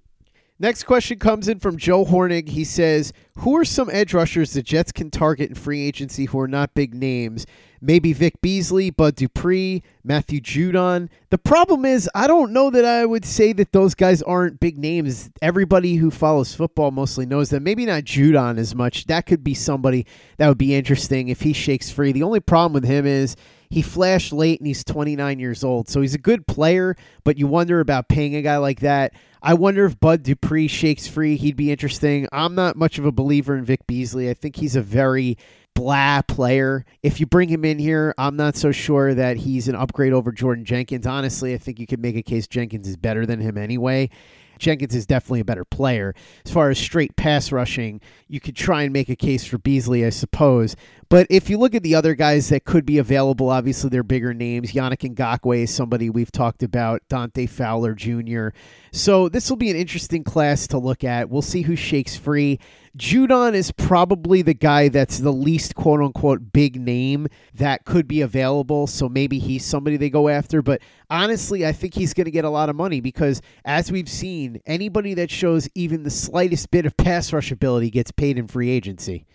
Next 0.59 0.83
question 0.83 1.19
comes 1.19 1.47
in 1.47 1.59
from 1.59 1.77
Joe 1.77 2.03
Hornig. 2.03 2.49
He 2.49 2.63
says, 2.63 3.13
Who 3.39 3.55
are 3.57 3.65
some 3.65 3.91
edge 3.91 4.13
rushers 4.15 4.53
the 4.53 4.63
Jets 4.63 4.91
can 4.91 5.11
target 5.11 5.49
in 5.49 5.55
free 5.55 5.85
agency 5.85 6.25
who 6.25 6.39
are 6.39 6.47
not 6.47 6.73
big 6.73 6.95
names? 6.95 7.45
Maybe 7.81 8.13
Vic 8.13 8.41
Beasley, 8.41 8.89
Bud 8.89 9.15
Dupree, 9.15 9.83
Matthew 10.03 10.39
Judon. 10.39 11.09
The 11.29 11.37
problem 11.37 11.85
is, 11.85 12.09
I 12.15 12.27
don't 12.27 12.51
know 12.51 12.69
that 12.69 12.85
I 12.85 13.05
would 13.05 13.25
say 13.25 13.53
that 13.53 13.71
those 13.71 13.95
guys 13.95 14.21
aren't 14.21 14.59
big 14.59 14.77
names. 14.77 15.29
Everybody 15.41 15.95
who 15.95 16.11
follows 16.11 16.55
football 16.55 16.91
mostly 16.91 17.25
knows 17.25 17.49
that. 17.49 17.61
Maybe 17.61 17.85
not 17.85 18.03
Judon 18.03 18.57
as 18.57 18.73
much. 18.73 19.05
That 19.05 19.25
could 19.25 19.43
be 19.43 19.53
somebody 19.53 20.05
that 20.37 20.47
would 20.47 20.57
be 20.57 20.75
interesting 20.75 21.27
if 21.27 21.41
he 21.41 21.53
shakes 21.53 21.91
free. 21.91 22.11
The 22.11 22.23
only 22.23 22.39
problem 22.39 22.73
with 22.73 22.85
him 22.85 23.05
is 23.05 23.35
he 23.69 23.81
flashed 23.81 24.31
late 24.31 24.59
and 24.59 24.67
he's 24.67 24.83
29 24.83 25.39
years 25.39 25.63
old. 25.63 25.89
So 25.89 26.01
he's 26.01 26.15
a 26.15 26.19
good 26.19 26.47
player, 26.47 26.95
but 27.23 27.37
you 27.37 27.47
wonder 27.47 27.79
about 27.79 28.07
paying 28.07 28.35
a 28.35 28.41
guy 28.41 28.57
like 28.57 28.79
that. 28.81 29.13
I 29.41 29.53
wonder 29.53 29.85
if 29.85 29.99
Bud 29.99 30.23
Dupree 30.23 30.67
shakes 30.67 31.07
free. 31.07 31.35
He'd 31.35 31.55
be 31.55 31.71
interesting. 31.71 32.27
I'm 32.31 32.55
not 32.55 32.75
much 32.75 32.97
of 32.97 33.05
a 33.05 33.11
believer 33.11 33.55
in 33.55 33.65
Vic 33.65 33.85
Beasley. 33.85 34.29
I 34.29 34.33
think 34.33 34.55
he's 34.55 34.75
a 34.75 34.81
very 34.81 35.37
blah 35.77 36.23
player. 36.23 36.83
If 37.03 37.19
you 37.19 37.27
bring 37.27 37.49
him 37.49 37.63
in 37.63 37.77
here, 37.77 38.11
I'm 38.17 38.35
not 38.35 38.55
so 38.55 38.71
sure 38.71 39.13
that 39.13 39.37
he's 39.37 39.67
an 39.67 39.75
upgrade 39.75 40.11
over 40.11 40.31
Jordan 40.31 40.65
Jenkins. 40.65 41.05
Honestly, 41.05 41.53
I 41.53 41.59
think 41.59 41.79
you 41.79 41.85
could 41.85 42.01
make 42.01 42.15
a 42.15 42.23
case 42.23 42.47
Jenkins 42.47 42.87
is 42.87 42.97
better 42.97 43.27
than 43.27 43.39
him 43.39 43.59
anyway. 43.59 44.09
Jenkins 44.57 44.95
is 44.95 45.05
definitely 45.05 45.41
a 45.41 45.45
better 45.45 45.65
player. 45.65 46.15
As 46.43 46.51
far 46.51 46.71
as 46.71 46.79
straight 46.79 47.15
pass 47.15 47.51
rushing, 47.51 48.01
you 48.27 48.39
could 48.39 48.55
try 48.55 48.81
and 48.81 48.91
make 48.91 49.07
a 49.07 49.15
case 49.15 49.45
for 49.45 49.59
Beasley, 49.59 50.03
I 50.03 50.09
suppose. 50.09 50.75
But 51.09 51.27
if 51.29 51.49
you 51.49 51.59
look 51.59 51.75
at 51.75 51.83
the 51.83 51.93
other 51.95 52.15
guys 52.15 52.49
that 52.49 52.65
could 52.65 52.85
be 52.85 52.97
available, 52.97 53.49
obviously 53.49 53.89
they're 53.89 54.01
bigger 54.01 54.33
names. 54.33 54.73
Yannick 54.73 55.15
Ngakoue 55.15 55.63
is 55.63 55.73
somebody 55.73 56.09
we've 56.09 56.31
talked 56.31 56.63
about, 56.63 57.01
Dante 57.07 57.45
Fowler 57.45 57.93
Jr. 57.93 58.49
So 58.91 59.29
this 59.29 59.49
will 59.49 59.57
be 59.57 59.69
an 59.69 59.77
interesting 59.77 60.23
class 60.23 60.67
to 60.67 60.77
look 60.77 61.03
at. 61.03 61.29
We'll 61.29 61.41
see 61.41 61.61
who 61.61 61.75
shakes 61.75 62.17
free. 62.17 62.59
Judon 62.97 63.53
is 63.53 63.71
probably 63.71 64.41
the 64.41 64.55
guy 64.55 64.89
that's 64.89 65.19
the 65.19 65.31
least 65.31 65.75
quote 65.75 66.01
unquote 66.01 66.51
big 66.51 66.81
name 66.81 67.27
that 67.53 67.85
could 67.85 68.07
be 68.07 68.21
available. 68.21 68.87
So 68.87 69.07
maybe 69.07 69.37
he's 69.37 69.63
somebody 69.63 69.97
they 69.97 70.09
go 70.09 70.29
after. 70.29 70.61
But 70.63 70.81
honestly, 71.09 71.65
I 71.65 71.73
think 71.73 71.93
he's 71.93 72.13
going 72.13 72.25
to 72.25 72.31
get 72.31 72.43
a 72.43 72.49
lot 72.49 72.69
of 72.69 72.75
money 72.75 72.99
because, 72.99 73.41
as 73.63 73.91
we've 73.91 74.09
seen, 74.09 74.61
anybody 74.65 75.13
that 75.13 75.29
shows 75.29 75.69
even 75.75 76.03
the 76.03 76.09
slightest 76.09 76.71
bit 76.71 76.85
of 76.85 76.97
pass 76.97 77.31
rush 77.31 77.51
ability 77.51 77.91
gets 77.91 78.11
paid 78.11 78.39
in 78.39 78.47
free 78.47 78.69
agency. 78.69 79.25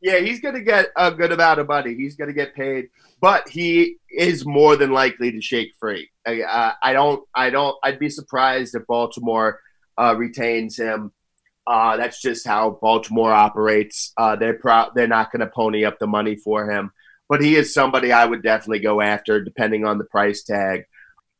Yeah, 0.00 0.18
he's 0.18 0.40
going 0.40 0.54
to 0.54 0.62
get 0.62 0.88
a 0.96 1.12
good 1.12 1.32
amount 1.32 1.60
of 1.60 1.68
money. 1.68 1.94
He's 1.94 2.16
going 2.16 2.28
to 2.28 2.34
get 2.34 2.54
paid, 2.54 2.88
but 3.20 3.48
he 3.48 3.96
is 4.10 4.46
more 4.46 4.76
than 4.76 4.92
likely 4.92 5.32
to 5.32 5.40
shake 5.40 5.72
free. 5.80 6.08
I, 6.26 6.42
uh, 6.42 6.72
I 6.82 6.92
don't. 6.92 7.22
I 7.34 7.50
don't. 7.50 7.76
I'd 7.82 7.98
be 7.98 8.10
surprised 8.10 8.74
if 8.74 8.86
Baltimore 8.86 9.60
uh, 9.96 10.14
retains 10.16 10.76
him. 10.76 11.12
Uh, 11.68 11.98
that's 11.98 12.20
just 12.20 12.46
how 12.46 12.78
Baltimore 12.80 13.32
operates. 13.32 14.12
Uh, 14.16 14.36
they're 14.36 14.58
pro- 14.58 14.90
they're 14.94 15.06
not 15.06 15.30
going 15.30 15.40
to 15.40 15.52
pony 15.54 15.84
up 15.84 15.98
the 15.98 16.06
money 16.06 16.34
for 16.36 16.70
him, 16.70 16.90
but 17.28 17.42
he 17.42 17.56
is 17.56 17.74
somebody 17.74 18.10
I 18.10 18.24
would 18.24 18.42
definitely 18.42 18.78
go 18.78 19.02
after, 19.02 19.44
depending 19.44 19.84
on 19.84 19.98
the 19.98 20.04
price 20.04 20.42
tag. 20.42 20.84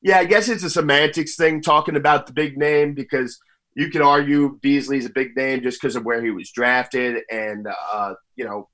Yeah, 0.03 0.19
I 0.19 0.27
guess 0.27 0.49
it's 0.49 0.63
a 0.65 0.71
semantics 0.71 1.35
thing 1.35 1.63
talking 1.63 1.97
about 1.97 2.27
the 2.27 2.35
big 2.35 2.59
name 2.59 2.93
because 2.93 3.39
you 3.75 3.89
could 3.91 4.03
argue 4.03 4.59
Beasley's 4.61 5.07
a 5.07 5.11
big 5.11 5.35
name 5.35 5.63
just 5.63 5.81
because 5.81 5.97
of 5.97 6.05
where 6.05 6.23
he 6.23 6.31
was 6.31 6.51
drafted, 6.51 7.23
and 7.31 7.67
uh, 7.93 8.15
you 8.37 8.45
know 8.45 8.69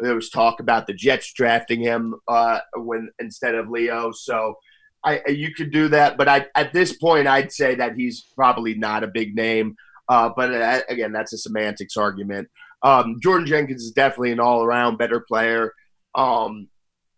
there 0.00 0.14
was 0.14 0.28
talk 0.28 0.58
about 0.58 0.88
the 0.88 0.94
Jets 0.94 1.32
drafting 1.32 1.80
him 1.80 2.16
uh, 2.26 2.60
when 2.74 3.10
instead 3.20 3.54
of 3.54 3.68
Leo. 3.68 4.10
So 4.12 4.56
I, 5.04 5.20
you 5.28 5.54
could 5.54 5.70
do 5.70 5.88
that, 5.88 6.16
but 6.16 6.28
I, 6.28 6.46
at 6.56 6.72
this 6.72 6.96
point, 6.96 7.28
I'd 7.28 7.52
say 7.52 7.76
that 7.76 7.94
he's 7.94 8.22
probably 8.34 8.74
not 8.74 9.04
a 9.04 9.08
big 9.08 9.36
name. 9.36 9.76
Uh, 10.08 10.30
but 10.36 10.52
uh, 10.54 10.80
again, 10.88 11.12
that's 11.12 11.32
a 11.32 11.38
semantics 11.38 11.96
argument. 11.96 12.48
Um, 12.82 13.18
Jordan 13.22 13.46
Jenkins 13.46 13.82
is 13.82 13.92
definitely 13.92 14.32
an 14.32 14.40
all-around 14.40 14.98
better 14.98 15.20
player. 15.20 15.72
Um, 16.14 16.68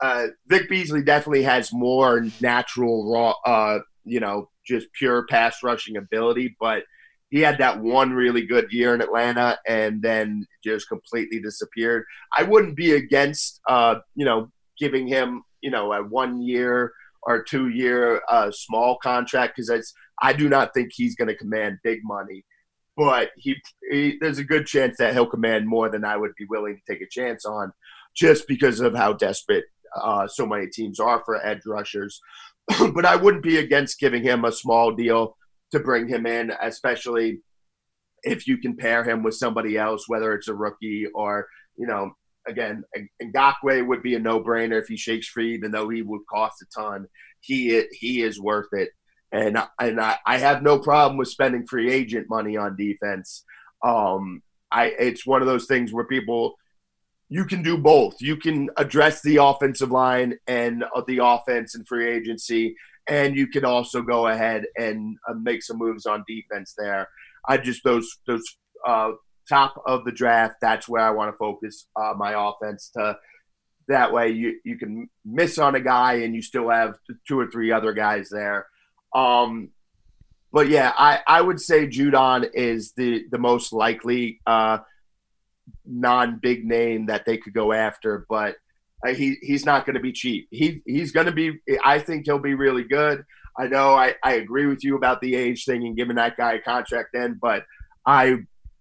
uh, 0.01 0.29
Vic 0.47 0.69
Beasley 0.69 1.03
definitely 1.03 1.43
has 1.43 1.73
more 1.73 2.25
natural 2.41 3.13
raw, 3.13 3.35
uh, 3.45 3.81
you 4.05 4.21
know, 4.21 4.49
just 4.67 4.87
pure 4.93 5.27
pass 5.29 5.63
rushing 5.63 5.97
ability, 5.97 6.57
but 6.61 6.85
he 7.31 7.41
had 7.41 7.59
that 7.59 7.81
one 7.81 8.13
really 8.13 8.47
good 8.47 8.73
year 8.73 8.95
in 8.95 9.03
Atlanta 9.03 9.59
and 9.67 10.01
then 10.01 10.47
just 10.65 10.89
completely 10.89 11.41
disappeared. 11.41 12.05
I 12.37 12.45
wouldn't 12.45 12.77
be 12.77 12.93
against, 12.93 13.61
uh, 13.69 13.97
you 14.15 14.25
know, 14.25 14.51
giving 14.79 15.07
him, 15.07 15.43
you 15.61 15.71
know, 15.71 15.93
a 15.93 16.03
one 16.03 16.41
year 16.41 16.93
or 17.23 17.43
two 17.43 17.69
year 17.69 18.23
uh, 18.31 18.51
small 18.51 18.97
contract 19.03 19.57
because 19.57 19.93
I 20.23 20.33
do 20.33 20.49
not 20.49 20.73
think 20.73 20.91
he's 20.95 21.17
going 21.17 21.29
to 21.29 21.37
command 21.37 21.79
big 21.83 22.01
money 22.03 22.45
but 22.99 23.31
he, 23.37 23.55
he, 23.89 24.19
there's 24.21 24.41
a 24.41 24.45
good 24.45 24.67
chance 24.67 24.97
that 24.99 25.13
he'll 25.13 25.25
command 25.25 25.69
more 25.69 25.89
than 25.89 26.05
I 26.05 26.17
would 26.17 26.33
be 26.37 26.47
willing 26.47 26.75
to 26.77 26.93
take 26.93 27.01
a 27.01 27.09
chance 27.09 27.45
on, 27.45 27.73
just 28.15 28.49
because 28.49 28.81
of 28.81 28.97
how 28.97 29.13
desperate 29.13 29.67
uh, 30.03 30.27
so 30.27 30.45
many 30.45 30.67
teams 30.67 30.99
are 30.99 31.23
for 31.25 31.45
edge 31.47 31.61
rushers. 31.65 32.21
but 32.93 33.07
I 33.07 33.15
wouldn't 33.15 33.45
be 33.45 33.59
against 33.59 34.01
giving 34.01 34.25
him 34.25 34.45
a 34.45 34.51
small 34.51 34.93
deal 34.93 35.37
to 35.71 35.79
bring 35.79 36.09
him 36.09 36.27
in, 36.27 36.53
especially 36.61 37.39
if 38.25 38.49
you 38.49 38.59
can 38.59 38.77
pair 38.77 39.05
him 39.05 39.23
with 39.23 39.37
somebody 39.37 39.79
else, 39.79 40.09
whether 40.09 40.35
it's 40.35 40.49
a 40.49 40.55
rookie 40.55 41.07
or 41.15 41.47
you 41.77 41.87
know. 41.87 42.11
Again, 42.47 42.83
Ngakoue 43.23 43.87
would 43.87 44.03
be 44.03 44.15
a 44.15 44.19
no-brainer 44.19 44.81
if 44.81 44.89
he 44.89 44.97
shakes 44.97 45.29
free, 45.29 45.53
even 45.53 45.71
though 45.71 45.91
he 45.91 46.01
would 46.01 46.23
cost 46.31 46.63
a 46.63 46.67
ton. 46.75 47.07
He 47.41 47.85
he 47.93 48.23
is 48.23 48.41
worth 48.41 48.69
it 48.73 48.89
and 49.33 49.59
and 49.81 50.01
I, 50.01 50.17
I 50.25 50.39
have 50.39 50.63
no 50.63 50.79
problem 50.79 51.19
with 51.19 51.29
spending 51.29 51.67
free 51.67 51.93
agent 51.93 52.29
money 52.29 52.57
on 52.57 52.77
defense. 52.77 53.45
Um, 53.85 54.43
I 54.73 54.87
it's 54.87 55.27
one 55.27 55.43
of 55.43 55.49
those 55.49 55.67
things 55.67 55.93
where 55.93 56.05
people 56.05 56.57
you 57.29 57.45
can 57.45 57.63
do 57.63 57.77
both. 57.77 58.17
You 58.21 58.37
can 58.37 58.71
address 58.79 59.21
the 59.21 59.37
offensive 59.37 59.91
line 59.91 60.39
and 60.47 60.85
uh, 60.95 61.03
the 61.07 61.21
offense 61.23 61.75
and 61.75 61.87
free 61.87 62.09
agency, 62.09 62.75
and 63.07 63.37
you 63.37 63.49
can 63.49 63.65
also 63.65 64.01
go 64.01 64.29
ahead 64.29 64.65
and 64.77 65.17
uh, 65.29 65.35
make 65.35 65.63
some 65.63 65.79
moves 65.79 66.07
on 66.07 66.25
defense 66.27 66.75
there. 66.77 67.09
I 67.47 67.59
just 67.59 67.85
those 67.85 68.19
those 68.27 68.45
uh, 68.87 69.11
top 69.49 69.83
of 69.87 70.05
the 70.05 70.13
draft. 70.13 70.57
That's 70.63 70.89
where 70.89 71.03
I 71.03 71.11
want 71.11 71.33
to 71.33 71.37
focus 71.37 71.87
uh, 71.97 72.15
my 72.17 72.35
offense 72.35 72.91
to. 72.97 73.19
That 73.89 74.13
way, 74.13 74.31
you 74.31 74.61
you 74.65 74.77
can 74.77 75.09
miss 75.25 75.59
on 75.59 75.75
a 75.75 75.81
guy 75.81 76.17
and 76.17 76.35
you 76.35 76.43
still 76.43 76.69
have 76.69 76.97
two 77.27 77.41
or 77.41 77.51
three 77.51 77.73
other 77.73 77.95
guys 77.95 78.29
there 78.29 78.67
um, 79.15 79.71
but 80.53 80.69
yeah, 80.69 80.93
I, 80.97 81.21
I 81.27 81.41
would 81.41 81.61
say 81.61 81.87
Judon 81.87 82.49
is 82.55 82.93
the, 82.93 83.25
the 83.31 83.39
most 83.39 83.73
likely 83.73 84.41
uh, 84.47 84.79
non 85.87 86.39
big 86.41 86.65
name 86.65 87.07
that 87.07 87.25
they 87.27 87.37
could 87.37 87.53
go 87.53 87.73
after, 87.73 88.27
but 88.29 88.57
uh, 89.07 89.13
he 89.13 89.37
he's 89.43 89.65
not 89.65 89.87
going 89.87 89.95
to 89.95 90.01
be 90.01 90.13
cheap. 90.13 90.49
He 90.51 90.83
he's 90.87 91.13
going 91.13 91.27
to 91.27 91.33
be. 91.33 91.59
I 91.85 91.99
think 91.99 92.25
he'll 92.25 92.39
be 92.39 92.55
really 92.55 92.85
good. 92.85 93.25
I 93.59 93.67
know 93.67 93.95
I, 93.95 94.15
I 94.23 94.35
agree 94.35 94.67
with 94.67 94.85
you 94.85 94.97
about 94.97 95.21
the 95.21 95.35
age 95.35 95.65
thing 95.65 95.85
and 95.85 95.97
giving 95.97 96.17
that 96.17 96.37
guy 96.37 96.55
a 96.55 96.61
contract 96.61 97.11
then, 97.13 97.39
but 97.41 97.65
I 98.07 98.39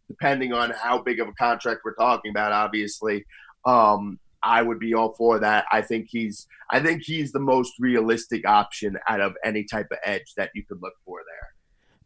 depending 0.08 0.54
on 0.54 0.72
how 0.72 1.00
big 1.00 1.20
of 1.20 1.28
a 1.28 1.34
contract 1.34 1.82
we're 1.84 1.96
talking 1.96 2.32
about, 2.32 2.54
obviously, 2.54 3.26
um, 3.66 4.20
I 4.44 4.62
would 4.62 4.80
be 4.80 4.94
all 4.94 5.14
for 5.14 5.40
that. 5.40 5.66
I 5.72 5.82
think 5.82 6.08
he's 6.10 6.48
I 6.70 6.80
think 6.80 7.04
he's 7.04 7.32
the 7.32 7.40
most 7.40 7.74
realistic 7.80 8.48
option 8.48 8.98
out 9.08 9.22
of 9.22 9.34
any 9.44 9.64
type 9.64 9.88
of 9.92 9.98
edge 10.04 10.34
that 10.38 10.52
you 10.54 10.64
could 10.64 10.82
look 10.82 10.94
for 11.06 11.20
there. 11.28 11.54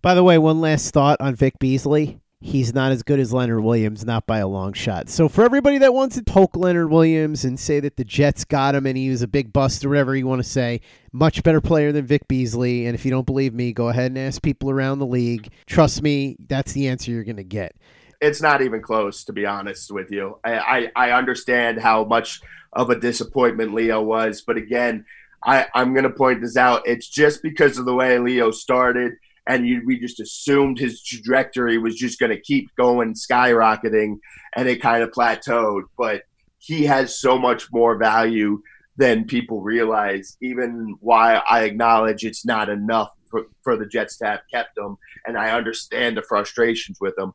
By 0.01 0.15
the 0.15 0.23
way, 0.23 0.37
one 0.37 0.61
last 0.61 0.93
thought 0.93 1.19
on 1.21 1.35
Vic 1.35 1.59
Beasley. 1.59 2.19
he's 2.41 2.73
not 2.73 2.91
as 2.91 3.03
good 3.03 3.19
as 3.19 3.31
Leonard 3.31 3.63
Williams, 3.63 4.03
not 4.03 4.25
by 4.25 4.39
a 4.39 4.47
long 4.47 4.73
shot. 4.73 5.09
So 5.09 5.29
for 5.29 5.43
everybody 5.43 5.77
that 5.77 5.93
wants 5.93 6.15
to 6.15 6.23
poke 6.23 6.57
Leonard 6.57 6.89
Williams 6.89 7.45
and 7.45 7.59
say 7.59 7.79
that 7.79 7.97
the 7.97 8.03
Jets 8.03 8.43
got 8.43 8.73
him 8.73 8.87
and 8.87 8.97
he 8.97 9.09
was 9.09 9.21
a 9.21 9.27
big 9.27 9.53
bust 9.53 9.85
or 9.85 9.89
whatever 9.89 10.15
you 10.15 10.25
want 10.25 10.41
to 10.43 10.49
say, 10.49 10.81
much 11.11 11.43
better 11.43 11.61
player 11.61 11.91
than 11.91 12.05
Vic 12.05 12.27
Beasley. 12.27 12.87
And 12.87 12.95
if 12.95 13.05
you 13.05 13.11
don't 13.11 13.27
believe 13.27 13.53
me, 13.53 13.71
go 13.71 13.89
ahead 13.89 14.11
and 14.11 14.17
ask 14.17 14.41
people 14.41 14.71
around 14.71 14.99
the 14.99 15.05
league. 15.05 15.49
Trust 15.67 16.01
me, 16.01 16.35
that's 16.47 16.73
the 16.73 16.87
answer 16.87 17.11
you're 17.11 17.23
going 17.23 17.35
to 17.37 17.43
get. 17.43 17.75
It's 18.21 18.41
not 18.41 18.61
even 18.61 18.81
close, 18.81 19.23
to 19.25 19.33
be 19.33 19.45
honest 19.45 19.91
with 19.91 20.11
you. 20.11 20.39
I, 20.43 20.91
I, 20.95 21.07
I 21.07 21.11
understand 21.11 21.81
how 21.81 22.03
much 22.05 22.41
of 22.73 22.89
a 22.89 22.99
disappointment 22.99 23.73
Leo 23.73 24.01
was, 24.01 24.43
but 24.45 24.57
again, 24.57 25.05
I, 25.43 25.65
I'm 25.73 25.93
going 25.93 26.03
to 26.03 26.11
point 26.11 26.41
this 26.41 26.55
out. 26.55 26.83
It's 26.85 27.09
just 27.09 27.41
because 27.41 27.77
of 27.77 27.85
the 27.85 27.95
way 27.95 28.19
Leo 28.19 28.51
started– 28.51 29.13
and 29.47 29.67
you, 29.67 29.81
we 29.85 29.99
just 29.99 30.19
assumed 30.19 30.79
his 30.79 31.01
trajectory 31.01 31.77
was 31.77 31.95
just 31.95 32.19
going 32.19 32.31
to 32.31 32.39
keep 32.39 32.73
going 32.75 33.13
skyrocketing 33.13 34.17
and 34.55 34.67
it 34.67 34.81
kind 34.81 35.03
of 35.03 35.11
plateaued 35.11 35.83
but 35.97 36.23
he 36.59 36.85
has 36.85 37.19
so 37.19 37.37
much 37.37 37.71
more 37.71 37.97
value 37.97 38.61
than 38.97 39.25
people 39.25 39.61
realize 39.61 40.37
even 40.41 40.95
why 40.99 41.41
i 41.49 41.63
acknowledge 41.63 42.23
it's 42.23 42.45
not 42.45 42.69
enough 42.69 43.09
for, 43.29 43.45
for 43.63 43.77
the 43.77 43.85
jets 43.85 44.17
to 44.17 44.25
have 44.25 44.41
kept 44.51 44.77
him 44.77 44.97
and 45.25 45.37
i 45.37 45.51
understand 45.51 46.17
the 46.17 46.21
frustrations 46.21 46.97
with 47.01 47.17
him 47.17 47.33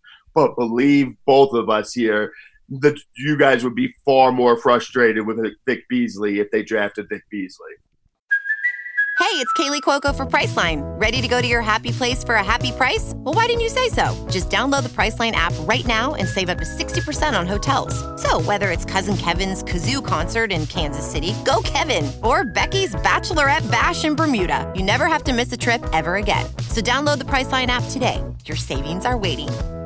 believe 0.57 1.15
both 1.27 1.53
of 1.55 1.69
us 1.69 1.93
here 1.93 2.33
that 2.69 2.99
you 3.17 3.37
guys 3.37 3.65
would 3.65 3.75
be 3.75 3.95
far 4.05 4.33
more 4.33 4.57
frustrated 4.57 5.27
with 5.27 5.39
Vic 5.67 5.89
Beasley 5.89 6.41
if 6.41 6.51
they 6.51 6.63
drafted 6.63 7.09
Vic 7.09 7.23
Beasley. 7.31 7.73
Hey, 9.19 9.43
it's 9.43 9.53
Kaley 9.55 9.81
Cuoco 9.81 10.15
for 10.15 10.27
Priceline. 10.27 10.83
Ready 11.01 11.23
to 11.23 11.27
go 11.27 11.41
to 11.41 11.49
your 11.49 11.63
happy 11.63 11.91
place 11.91 12.23
for 12.23 12.35
a 12.35 12.45
happy 12.45 12.71
price? 12.71 13.13
Well, 13.17 13.33
why 13.33 13.47
didn't 13.47 13.63
you 13.63 13.71
say 13.71 13.89
so? 13.89 14.15
Just 14.31 14.51
download 14.51 14.83
the 14.83 14.91
Priceline 14.91 15.33
app 15.33 15.55
right 15.61 15.87
now 15.87 16.15
and 16.15 16.29
save 16.29 16.51
up 16.51 16.59
to 16.59 16.65
60% 16.65 17.39
on 17.39 17.47
hotels. 17.47 17.95
So, 18.23 18.41
whether 18.43 18.71
it's 18.71 18.85
Cousin 18.85 19.17
Kevin's 19.17 19.65
Kazoo 19.65 20.05
concert 20.05 20.53
in 20.53 20.67
Kansas 20.67 21.11
City, 21.11 21.35
go 21.47 21.63
Kevin, 21.65 22.11
or 22.23 22.45
Becky's 22.45 22.95
Bachelorette 22.97 23.69
Bash 23.71 24.05
in 24.05 24.17
Bermuda, 24.17 24.71
you 24.77 24.83
never 24.83 25.07
have 25.07 25.25
to 25.25 25.33
miss 25.33 25.51
a 25.51 25.57
trip 25.57 25.85
ever 25.95 26.17
again. 26.17 26.47
So, 26.69 26.83
download 26.83 27.19
the 27.19 27.25
Priceline 27.25 27.69
app 27.69 27.85
today. 27.91 28.23
Your 28.45 28.57
savings 28.57 29.07
are 29.07 29.17
waiting. 29.17 29.49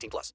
18 0.00 0.10
plus. 0.10 0.34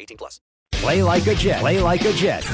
18 0.00 0.16
plus. 0.16 0.40
Play 0.72 1.02
like 1.02 1.26
a 1.26 1.34
Jet. 1.34 1.60
Play 1.60 1.80
like 1.80 2.04
a 2.04 2.12
Jet. 2.12 2.44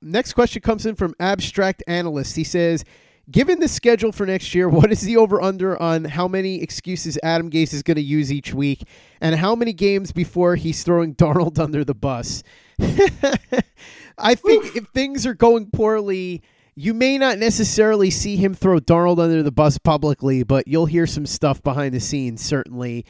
Next 0.00 0.32
question 0.32 0.62
comes 0.62 0.86
in 0.86 0.96
from 0.96 1.14
Abstract 1.20 1.82
Analyst. 1.86 2.34
He 2.34 2.44
says, 2.44 2.84
Given 3.30 3.60
the 3.60 3.68
schedule 3.68 4.10
for 4.10 4.26
next 4.26 4.52
year, 4.52 4.68
what 4.68 4.90
is 4.90 5.02
the 5.02 5.16
over 5.16 5.40
under 5.40 5.80
on 5.80 6.04
how 6.04 6.26
many 6.26 6.60
excuses 6.60 7.18
Adam 7.22 7.50
Gase 7.50 7.72
is 7.72 7.84
going 7.84 7.94
to 7.96 8.02
use 8.02 8.32
each 8.32 8.52
week 8.52 8.82
and 9.20 9.36
how 9.36 9.54
many 9.54 9.72
games 9.72 10.10
before 10.10 10.56
he's 10.56 10.82
throwing 10.82 11.14
Darnold 11.14 11.58
under 11.60 11.84
the 11.84 11.94
bus? 11.94 12.42
I 14.18 14.34
think 14.34 14.64
Oof. 14.64 14.76
if 14.76 14.86
things 14.88 15.24
are 15.24 15.34
going 15.34 15.70
poorly, 15.70 16.42
you 16.74 16.94
may 16.94 17.16
not 17.16 17.38
necessarily 17.38 18.10
see 18.10 18.36
him 18.36 18.54
throw 18.54 18.80
Darnold 18.80 19.20
under 19.20 19.42
the 19.42 19.52
bus 19.52 19.78
publicly, 19.78 20.42
but 20.42 20.66
you'll 20.66 20.86
hear 20.86 21.06
some 21.06 21.26
stuff 21.26 21.62
behind 21.62 21.94
the 21.94 22.00
scenes, 22.00 22.42
certainly. 22.42 23.04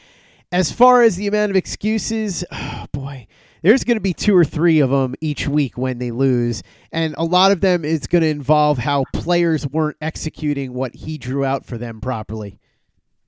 As 0.51 0.71
far 0.71 1.01
as 1.01 1.15
the 1.15 1.25
amount 1.25 1.49
of 1.49 1.55
excuses, 1.55 2.45
oh 2.51 2.85
boy, 2.91 3.25
there's 3.63 3.83
going 3.83 3.97
to 3.97 4.01
be 4.01 4.13
two 4.13 4.35
or 4.35 4.45
three 4.45 4.79
of 4.79 4.91
them 4.91 5.15
each 5.21 5.47
week 5.47 5.77
when 5.77 5.97
they 5.97 6.11
lose. 6.11 6.61
And 6.91 7.15
a 7.17 7.23
lot 7.23 7.51
of 7.51 7.61
them 7.61 7.83
is 7.83 8.05
going 8.05 8.21
to 8.21 8.27
involve 8.27 8.77
how 8.77 9.05
players 9.13 9.65
weren't 9.65 9.97
executing 9.99 10.73
what 10.73 10.93
he 10.93 11.17
drew 11.17 11.43
out 11.43 11.65
for 11.65 11.77
them 11.77 11.99
properly. 11.99 12.59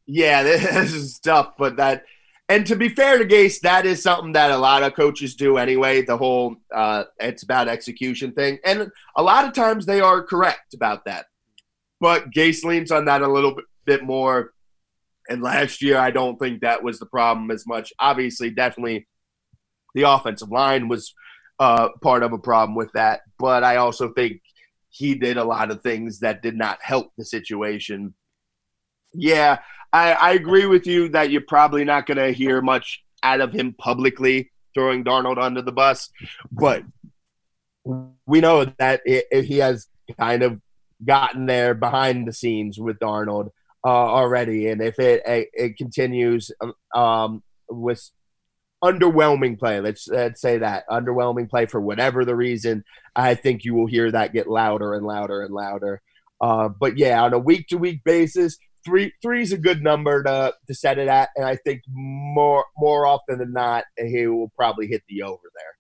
Yeah, 0.06 0.44
this 0.44 0.94
is 0.94 1.18
tough, 1.20 1.54
but 1.58 1.78
that 1.78 2.04
and 2.48 2.66
to 2.68 2.76
be 2.76 2.90
fair 2.90 3.18
to 3.18 3.26
Gase, 3.26 3.60
that 3.62 3.88
is 3.88 4.04
something 4.04 4.34
that 4.34 4.52
a 4.52 4.58
lot 4.58 4.84
of 4.84 4.94
coaches 4.94 5.36
do 5.36 5.58
anyway. 5.58 6.04
The 6.04 6.18
whole 6.18 6.58
uh, 6.74 7.06
it's 7.20 7.42
about 7.42 7.68
execution 7.68 8.34
thing, 8.34 8.60
and 8.64 8.92
a 9.16 9.24
lot 9.24 9.46
of 9.46 9.54
times 9.54 9.86
they 9.86 10.00
are 10.00 10.22
correct 10.22 10.76
about 10.76 11.06
that. 11.06 11.26
But 12.00 12.30
Gase 12.30 12.64
leans 12.64 12.92
on 12.92 13.06
that 13.06 13.24
a 13.24 13.28
little 13.28 13.56
bit 13.86 14.04
more. 14.04 14.52
And 15.28 15.42
last 15.42 15.82
year, 15.82 15.98
I 15.98 16.12
don't 16.12 16.38
think 16.38 16.62
that 16.62 16.84
was 16.84 17.00
the 17.00 17.08
problem 17.08 17.50
as 17.50 17.66
much. 17.66 17.92
Obviously, 17.98 18.52
definitely, 18.52 19.08
the 19.96 20.04
offensive 20.04 20.52
line 20.52 20.88
was 20.88 21.16
uh, 21.60 21.90
part 22.04 22.22
of 22.22 22.34
a 22.34 22.38
problem 22.38 22.76
with 22.76 22.92
that. 22.94 23.22
But 23.40 23.64
I 23.64 23.78
also 23.78 24.14
think 24.14 24.42
he 24.90 25.16
did 25.16 25.38
a 25.38 25.44
lot 25.44 25.72
of 25.72 25.82
things 25.82 26.20
that 26.20 26.44
did 26.44 26.56
not 26.56 26.78
help 26.82 27.12
the 27.18 27.26
situation. 27.26 28.14
Yeah, 29.14 29.60
I, 29.92 30.12
I 30.12 30.32
agree 30.34 30.68
with 30.68 30.86
you 30.86 31.10
that 31.10 31.32
you're 31.32 31.42
probably 31.42 31.86
not 31.86 32.06
going 32.06 32.18
to 32.18 32.32
hear 32.32 32.62
much 32.62 33.04
out 33.24 33.42
of 33.42 33.54
him 33.54 33.74
publicly 33.74 34.52
throwing 34.74 35.04
Darnold 35.04 35.42
under 35.42 35.62
the 35.62 35.72
bus, 35.72 36.10
but 36.52 36.84
we 38.26 38.42
know 38.42 38.66
that 38.78 39.02
it, 39.06 39.26
it, 39.32 39.46
he 39.46 39.58
has 39.58 39.88
kind 40.20 40.44
of 40.44 40.60
gotten 41.04 41.46
there 41.46 41.74
behind 41.74 42.28
the 42.28 42.34
scenes 42.34 42.78
with 42.78 43.00
Darnold 43.00 43.52
uh, 43.86 43.88
already, 43.88 44.68
and 44.68 44.82
if 44.82 45.00
it 45.00 45.24
it, 45.26 45.50
it 45.54 45.78
continues 45.78 46.52
um, 46.94 47.42
with 47.70 48.10
underwhelming 48.92 49.58
play, 49.58 49.80
let's 49.80 50.08
let's 50.08 50.42
say 50.42 50.60
that 50.60 50.84
underwhelming 50.90 51.50
play 51.50 51.66
for 51.66 51.82
whatever 51.82 52.24
the 52.26 52.36
reason, 52.36 52.84
I 53.16 53.36
think 53.36 53.64
you 53.64 53.74
will 53.74 53.88
hear 53.88 54.12
that 54.12 54.34
get 54.34 54.48
louder 54.48 54.94
and 54.94 55.06
louder 55.06 55.42
and 55.42 55.54
louder. 55.54 56.02
Uh, 56.40 56.70
but 56.70 56.98
yeah, 56.98 57.24
on 57.24 57.34
a 57.34 57.40
week 57.40 57.68
to 57.70 57.78
week 57.78 58.04
basis, 58.04 58.58
three 58.84 59.14
three 59.22 59.42
is 59.42 59.52
a 59.52 59.58
good 59.58 59.82
number 59.82 60.24
to 60.24 60.54
to 60.68 60.74
set 60.74 60.98
it 60.98 61.08
at, 61.08 61.30
and 61.36 61.46
I 61.46 61.56
think 61.56 61.82
more 61.90 62.66
more 62.78 63.06
often 63.08 63.40
than 63.40 63.54
not, 63.54 63.86
he 63.98 64.28
will 64.28 64.52
probably 64.56 64.88
hit 64.88 65.04
the 65.10 65.24
over 65.24 65.50
there. 65.56 65.74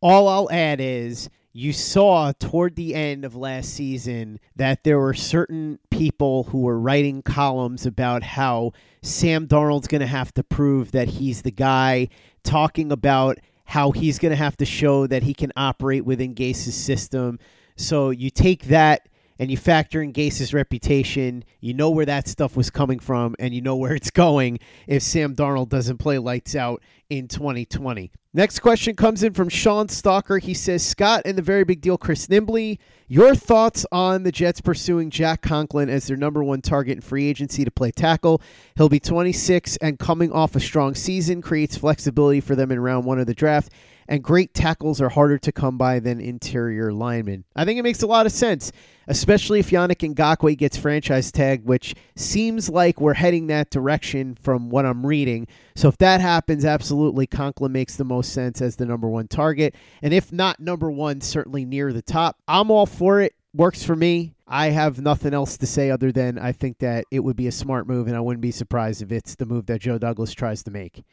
All 0.00 0.28
I'll 0.28 0.50
add 0.50 0.80
is 0.80 1.28
you 1.56 1.72
saw 1.72 2.32
toward 2.32 2.74
the 2.74 2.96
end 2.96 3.24
of 3.24 3.36
last 3.36 3.72
season 3.72 4.40
that 4.56 4.82
there 4.82 4.98
were 4.98 5.14
certain 5.14 5.78
people 5.88 6.42
who 6.44 6.62
were 6.62 6.78
writing 6.78 7.22
columns 7.22 7.86
about 7.86 8.24
how 8.24 8.72
Sam 9.02 9.46
Darnold's 9.46 9.86
going 9.86 10.00
to 10.00 10.06
have 10.08 10.34
to 10.34 10.42
prove 10.42 10.90
that 10.90 11.06
he's 11.06 11.42
the 11.42 11.52
guy, 11.52 12.08
talking 12.42 12.90
about 12.90 13.38
how 13.66 13.92
he's 13.92 14.18
going 14.18 14.30
to 14.30 14.36
have 14.36 14.56
to 14.56 14.66
show 14.66 15.06
that 15.06 15.22
he 15.22 15.32
can 15.32 15.52
operate 15.54 16.04
within 16.04 16.34
Gase's 16.34 16.74
system. 16.74 17.38
So 17.76 18.10
you 18.10 18.30
take 18.30 18.64
that 18.64 19.08
and 19.38 19.50
you 19.50 19.56
factor 19.56 20.02
in 20.02 20.12
Gase's 20.12 20.54
reputation, 20.54 21.44
you 21.60 21.74
know 21.74 21.90
where 21.90 22.06
that 22.06 22.28
stuff 22.28 22.56
was 22.56 22.70
coming 22.70 22.98
from, 22.98 23.34
and 23.38 23.54
you 23.54 23.60
know 23.60 23.76
where 23.76 23.94
it's 23.94 24.10
going 24.10 24.58
if 24.86 25.02
Sam 25.02 25.34
Darnold 25.34 25.68
doesn't 25.68 25.98
play 25.98 26.18
lights 26.18 26.54
out 26.54 26.82
in 27.10 27.28
2020. 27.28 28.10
Next 28.36 28.58
question 28.58 28.96
comes 28.96 29.22
in 29.22 29.32
from 29.32 29.48
Sean 29.48 29.88
Stalker. 29.88 30.38
He 30.38 30.54
says, 30.54 30.84
Scott 30.84 31.22
and 31.24 31.38
the 31.38 31.42
very 31.42 31.62
big 31.62 31.80
deal, 31.80 31.96
Chris 31.96 32.26
Nimbley, 32.26 32.78
your 33.06 33.36
thoughts 33.36 33.86
on 33.92 34.24
the 34.24 34.32
Jets 34.32 34.60
pursuing 34.60 35.10
Jack 35.10 35.40
Conklin 35.40 35.88
as 35.88 36.08
their 36.08 36.16
number 36.16 36.42
one 36.42 36.60
target 36.60 36.96
in 36.96 37.00
free 37.00 37.28
agency 37.28 37.64
to 37.64 37.70
play 37.70 37.92
tackle? 37.92 38.42
He'll 38.76 38.88
be 38.88 38.98
26 38.98 39.76
and 39.76 40.00
coming 40.00 40.32
off 40.32 40.56
a 40.56 40.60
strong 40.60 40.96
season, 40.96 41.42
creates 41.42 41.76
flexibility 41.76 42.40
for 42.40 42.56
them 42.56 42.72
in 42.72 42.80
round 42.80 43.04
one 43.04 43.20
of 43.20 43.26
the 43.26 43.34
draft 43.34 43.70
and 44.08 44.22
great 44.22 44.54
tackles 44.54 45.00
are 45.00 45.08
harder 45.08 45.38
to 45.38 45.52
come 45.52 45.78
by 45.78 46.00
than 46.00 46.20
interior 46.20 46.92
linemen. 46.92 47.44
I 47.54 47.64
think 47.64 47.78
it 47.78 47.82
makes 47.82 48.02
a 48.02 48.06
lot 48.06 48.26
of 48.26 48.32
sense, 48.32 48.72
especially 49.08 49.60
if 49.60 49.70
Yannick 49.70 50.14
Ngakoue 50.14 50.56
gets 50.56 50.76
franchise 50.76 51.32
tag, 51.32 51.64
which 51.64 51.94
seems 52.16 52.68
like 52.68 53.00
we're 53.00 53.14
heading 53.14 53.46
that 53.48 53.70
direction 53.70 54.34
from 54.34 54.70
what 54.70 54.86
I'm 54.86 55.06
reading. 55.06 55.46
So 55.74 55.88
if 55.88 55.98
that 55.98 56.20
happens, 56.20 56.64
absolutely, 56.64 57.26
Conklin 57.26 57.72
makes 57.72 57.96
the 57.96 58.04
most 58.04 58.32
sense 58.32 58.60
as 58.60 58.76
the 58.76 58.86
number 58.86 59.08
one 59.08 59.28
target. 59.28 59.74
And 60.02 60.14
if 60.14 60.32
not 60.32 60.60
number 60.60 60.90
one, 60.90 61.20
certainly 61.20 61.64
near 61.64 61.92
the 61.92 62.02
top. 62.02 62.38
I'm 62.46 62.70
all 62.70 62.86
for 62.86 63.20
it. 63.20 63.34
Works 63.54 63.84
for 63.84 63.94
me. 63.94 64.34
I 64.46 64.70
have 64.70 65.00
nothing 65.00 65.32
else 65.32 65.56
to 65.58 65.66
say 65.66 65.90
other 65.90 66.12
than 66.12 66.38
I 66.38 66.52
think 66.52 66.78
that 66.78 67.06
it 67.10 67.20
would 67.20 67.36
be 67.36 67.46
a 67.46 67.52
smart 67.52 67.86
move, 67.86 68.08
and 68.08 68.16
I 68.16 68.20
wouldn't 68.20 68.42
be 68.42 68.50
surprised 68.50 69.00
if 69.00 69.10
it's 69.10 69.36
the 69.36 69.46
move 69.46 69.66
that 69.66 69.80
Joe 69.80 69.96
Douglas 69.96 70.32
tries 70.32 70.62
to 70.64 70.70
make. 70.70 71.04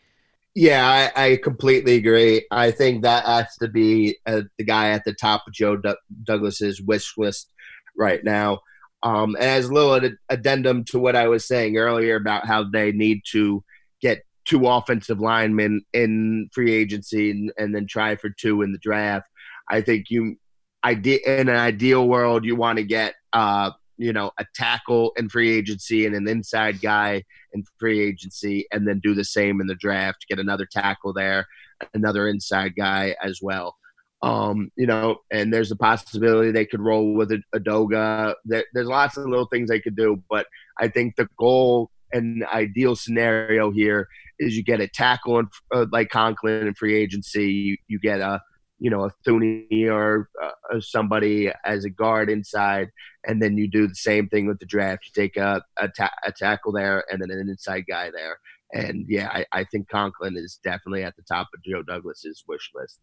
Yeah, 0.54 1.12
I, 1.16 1.26
I, 1.32 1.36
completely 1.38 1.96
agree. 1.96 2.46
I 2.52 2.72
think 2.72 3.04
that 3.04 3.26
has 3.26 3.56
to 3.62 3.70
be 3.70 4.18
uh, 4.26 4.42
the 4.58 4.66
guy 4.66 4.90
at 4.90 5.06
the 5.06 5.14
top 5.14 5.44
of 5.48 5.54
Joe 5.54 5.78
D- 5.78 5.94
Douglas's 6.24 6.82
wish 6.82 7.18
list 7.18 7.54
right 7.98 8.22
now. 8.24 8.60
Um, 9.02 9.36
and 9.36 9.46
as 9.46 9.70
a 9.70 9.74
little 9.74 9.96
ad- 9.96 10.18
addendum 10.30 10.84
to 10.86 11.00
what 11.00 11.16
I 11.16 11.30
was 11.30 11.48
saying 11.48 11.78
earlier 11.78 12.18
about 12.18 12.46
how 12.48 12.66
they 12.70 12.92
need 12.92 13.22
to 13.32 13.64
get 14.02 14.24
two 14.44 14.68
offensive 14.68 15.22
linemen 15.22 15.86
in 15.94 16.50
free 16.52 16.74
agency 16.74 17.32
and, 17.32 17.54
and 17.58 17.74
then 17.74 17.88
try 17.88 18.18
for 18.18 18.30
two 18.30 18.62
in 18.62 18.74
the 18.74 18.78
draft. 18.80 19.28
I 19.70 19.80
think 19.82 20.10
you, 20.10 20.36
ide- 20.84 21.08
in 21.08 21.48
an 21.48 21.56
ideal 21.56 22.06
world, 22.06 22.44
you 22.44 22.58
want 22.58 22.78
to 22.78 22.84
get 22.84 23.16
uh, 23.32 23.72
you 24.02 24.12
know, 24.12 24.32
a 24.40 24.46
tackle 24.56 25.14
in 25.16 25.30
free 25.30 25.56
agency 25.56 26.08
and 26.08 26.16
an 26.16 26.28
inside 26.28 26.82
guy 26.82 27.24
in 27.54 27.64
free 27.80 28.02
agency, 28.02 28.66
and 28.72 28.88
then 28.88 29.00
do 29.00 29.14
the 29.14 29.24
same 29.24 29.62
in 29.62 29.68
the 29.68 29.76
draft, 29.76 30.26
get 30.28 30.40
another 30.40 30.66
tackle 30.66 31.14
there, 31.14 31.46
another 31.94 32.28
inside 32.28 32.74
guy 32.76 33.16
as 33.24 33.40
well. 33.44 33.76
Um, 34.24 34.72
you 34.76 34.88
know, 34.88 35.18
and 35.30 35.54
there's 35.54 35.72
a 35.72 35.76
possibility 35.76 36.52
they 36.52 36.66
could 36.66 36.82
roll 36.82 37.14
with 37.14 37.32
a, 37.32 37.44
Edoga. 37.56 38.34
There, 38.44 38.66
there's 38.74 38.88
lots 38.88 39.18
of 39.18 39.26
little 39.26 39.48
things 39.48 39.70
they 39.70 39.80
could 39.80 39.96
do, 39.96 40.24
but 40.30 40.48
I 40.80 40.88
think 40.88 41.16
the 41.16 41.30
goal 41.38 41.92
and 42.12 42.44
ideal 42.46 42.96
scenario 42.96 43.70
here 43.70 44.08
is 44.40 44.58
you 44.58 44.64
get 44.64 44.82
a 44.82 44.88
tackle 44.88 45.38
in, 45.40 45.48
uh, 45.72 45.86
like 45.92 46.10
Conklin 46.10 46.66
in 46.66 46.74
free 46.74 46.96
agency. 46.96 47.52
You, 47.52 47.78
you 47.88 48.00
get 48.00 48.20
a 48.20 48.42
you 48.82 48.90
know, 48.90 49.06
a 49.06 49.12
Thuney 49.24 49.88
or 49.88 50.28
uh, 50.42 50.80
somebody 50.80 51.52
as 51.64 51.86
a 51.86 51.90
guard 51.90 52.32
inside, 52.32 52.90
and 53.28 53.40
then 53.40 53.56
you 53.56 53.70
do 53.70 53.88
the 53.88 53.94
same 53.96 54.28
thing 54.28 54.48
with 54.48 54.58
the 54.58 54.66
draft. 54.66 55.06
You 55.06 55.22
take 55.22 55.38
a, 55.38 55.64
a, 55.78 55.88
ta- 55.88 56.10
a 56.26 56.32
tackle 56.32 56.72
there 56.72 57.06
and 57.10 57.22
then 57.22 57.30
an 57.30 57.48
inside 57.48 57.86
guy 57.88 58.10
there. 58.10 58.40
And 58.74 59.06
yeah, 59.08 59.30
I, 59.30 59.46
I 59.52 59.64
think 59.66 59.88
Conklin 59.88 60.36
is 60.36 60.60
definitely 60.64 61.04
at 61.04 61.16
the 61.16 61.22
top 61.22 61.50
of 61.54 61.64
Joe 61.64 61.84
Douglas's 61.84 62.44
wish 62.48 62.72
list. 62.74 62.98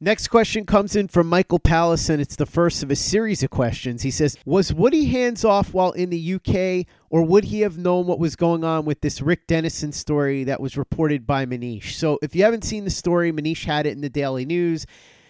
Next 0.00 0.28
question 0.28 0.66
comes 0.66 0.96
in 0.96 1.08
from 1.08 1.28
Michael 1.28 1.60
Palace, 1.60 2.08
and 2.08 2.20
it's 2.20 2.36
the 2.36 2.46
first 2.46 2.82
of 2.82 2.90
a 2.90 2.96
series 2.96 3.42
of 3.42 3.50
questions. 3.50 4.02
He 4.02 4.10
says, 4.10 4.36
Was 4.44 4.74
Woody 4.74 5.06
hands 5.06 5.44
off 5.44 5.72
while 5.72 5.92
in 5.92 6.10
the 6.10 6.34
UK, 6.34 6.86
or 7.10 7.22
would 7.22 7.44
he 7.44 7.60
have 7.60 7.78
known 7.78 8.06
what 8.06 8.18
was 8.18 8.36
going 8.36 8.64
on 8.64 8.84
with 8.84 9.00
this 9.00 9.22
Rick 9.22 9.46
Dennison 9.46 9.92
story 9.92 10.44
that 10.44 10.60
was 10.60 10.76
reported 10.76 11.26
by 11.26 11.46
Manish? 11.46 11.92
So, 11.92 12.18
if 12.22 12.34
you 12.34 12.42
haven't 12.42 12.64
seen 12.64 12.84
the 12.84 12.90
story, 12.90 13.32
Manish 13.32 13.64
had 13.64 13.86
it 13.86 13.92
in 13.92 14.00
the 14.00 14.10
Daily 14.10 14.44
News 14.44 14.84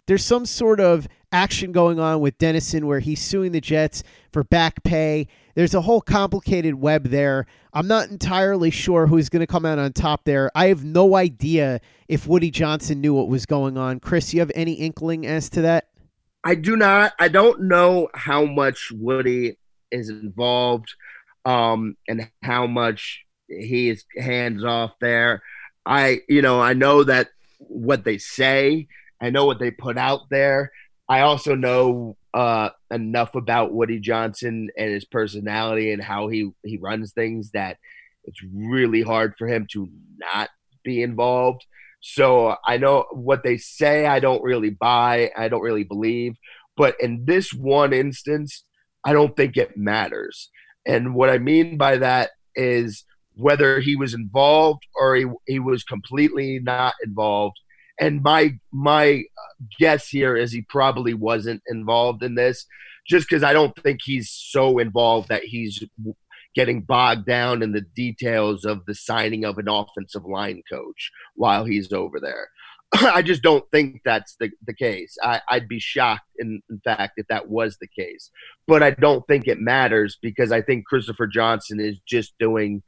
there's 0.07 0.25
some 0.25 0.47
sort 0.47 0.81
of 0.81 1.09
action 1.33 1.73
going 1.73 1.99
on 1.99 2.21
with 2.21 2.39
Dennison 2.39 2.87
where 2.87 3.01
he's 3.01 3.23
suing 3.23 3.53
the 3.53 3.61
Jets 3.61 4.03
for 4.33 4.45
back 4.45 4.83
pay. 4.83 5.27
There's 5.55 5.75
a 5.75 5.81
whole 5.81 6.01
complicated 6.01 6.75
web 6.75 7.05
there. 7.09 7.47
I'm 7.73 7.87
not 7.87 8.09
entirely 8.09 8.71
sure 8.71 9.07
who's 9.07 9.29
going 9.29 9.41
to 9.41 9.47
come 9.47 9.65
out 9.65 9.79
on 9.79 9.93
top 9.93 10.25
there. 10.25 10.51
I 10.55 10.67
have 10.67 10.85
no 10.85 11.17
idea 11.17 11.81
if 12.09 12.27
Woody 12.27 12.51
Johnson 12.51 13.01
knew 13.01 13.15
what 13.15 13.29
was 13.29 13.47
going 13.47 13.77
on. 13.77 14.01
Chris, 14.01 14.35
you 14.35 14.41
have 14.41 14.53
any 14.55 14.73
inkling 14.75 15.27
as 15.27 15.49
to 15.51 15.63
that? 15.63 15.89
I 16.45 16.55
do 16.55 16.77
not. 16.77 17.13
I 17.19 17.29
don't 17.29 17.63
know 17.63 18.09
how 18.15 18.45
much 18.45 18.91
Woody 18.93 19.57
is 19.91 20.09
involved 20.11 20.93
um, 21.45 21.97
and 22.09 22.31
how 22.43 22.67
much 22.67 23.25
he 23.49 23.89
is 23.89 24.05
hands 24.17 24.65
off 24.65 24.93
there. 25.01 25.43
I, 25.87 26.21
you 26.29 26.43
know, 26.43 26.61
I 26.61 26.73
know 26.73 27.05
that 27.05 27.29
what 27.59 28.05
they 28.05 28.19
say 28.19 28.89
I 29.25 29.31
know 29.31 29.47
what 29.47 29.59
they 29.59 29.71
put 29.71 29.97
out 29.97 30.29
there. 30.31 30.71
I 31.09 31.21
also 31.21 31.55
know 31.55 32.17
uh, 32.35 32.71
enough 32.91 33.37
about 33.37 33.73
Woody 33.73 34.01
Johnson 34.01 34.69
and 34.77 34.91
his 34.91 35.05
personality 35.05 35.93
and 35.93 36.03
how 36.03 36.29
he, 36.29 36.51
he 36.65 36.77
runs 36.79 37.13
things 37.13 37.53
that 37.53 37.79
it's 38.25 38.43
really 38.53 39.03
hard 39.03 39.35
for 39.39 39.47
him 39.47 39.67
to 39.73 39.89
not 40.19 40.51
be 40.83 41.03
involved. 41.03 41.65
So 42.01 42.57
I 42.67 42.77
know 42.77 43.07
what 43.13 43.45
they 43.45 43.57
say, 43.57 44.07
I 44.07 44.19
don't 44.19 44.43
really 44.43 44.71
buy, 44.71 45.31
I 45.37 45.49
don't 45.49 45.63
really 45.63 45.85
believe. 45.85 46.35
But 46.77 46.97
in 47.01 47.25
this 47.25 47.53
one 47.53 47.93
instance, 47.93 48.65
I 49.05 49.13
don't 49.13 49.37
think 49.37 49.57
it 49.57 49.77
matters. 49.77 50.51
And 50.85 51.15
what 51.15 51.31
I 51.31 51.39
mean 51.39 51.79
by 51.79 51.99
that 51.99 52.31
is 52.57 53.05
whether 53.37 53.81
he 53.81 53.95
was 53.95 54.13
involved 54.13 54.83
or 54.97 55.15
he, 55.15 55.27
he 55.47 55.61
was 55.61 55.85
completely 55.85 56.59
not 56.61 56.95
involved 57.05 57.57
and 58.01 58.23
my 58.23 58.59
my 58.73 59.25
guess 59.79 60.09
here 60.09 60.37
is 60.37 60.53
he 60.53 60.63
probably 60.63 61.15
wasn't 61.15 61.63
involved 61.69 62.23
in 62.23 62.35
this, 62.35 62.67
just 63.07 63.29
because 63.29 63.43
I 63.43 63.53
don't 63.53 63.77
think 63.83 64.01
he's 64.03 64.31
so 64.31 64.79
involved 64.79 65.29
that 65.29 65.45
he's 65.45 65.83
getting 66.55 66.83
bogged 66.83 67.27
down 67.27 67.63
in 67.63 67.73
the 67.73 67.85
details 67.97 68.65
of 68.65 68.85
the 68.87 68.95
signing 68.95 69.45
of 69.45 69.59
an 69.59 69.69
offensive 69.69 70.25
line 70.25 70.63
coach 70.71 71.11
while 71.35 71.65
he's 71.65 71.93
over 71.93 72.21
there. 72.21 72.49
I 73.13 73.23
just 73.23 73.43
don't 73.43 73.65
think 73.73 74.03
that's 74.05 74.37
the, 74.39 74.51
the 74.67 74.75
case. 74.75 75.17
I, 75.23 75.41
would 75.53 75.69
be 75.69 75.81
shocked, 75.81 76.29
in, 76.39 76.63
in 76.71 76.81
fact, 76.85 77.15
if 77.17 77.27
that 77.29 77.49
was 77.49 77.77
the 77.79 77.89
case. 77.89 78.31
But 78.67 78.83
I 78.83 78.91
don't 78.91 79.27
think 79.27 79.49
it 79.49 79.61
matters 79.61 80.17
because 80.23 80.53
I 80.53 80.63
think 80.63 80.87
Christopher 80.87 81.27
Johnson 81.27 81.81
is 81.81 81.99
just 82.07 82.35
doing 82.39 82.83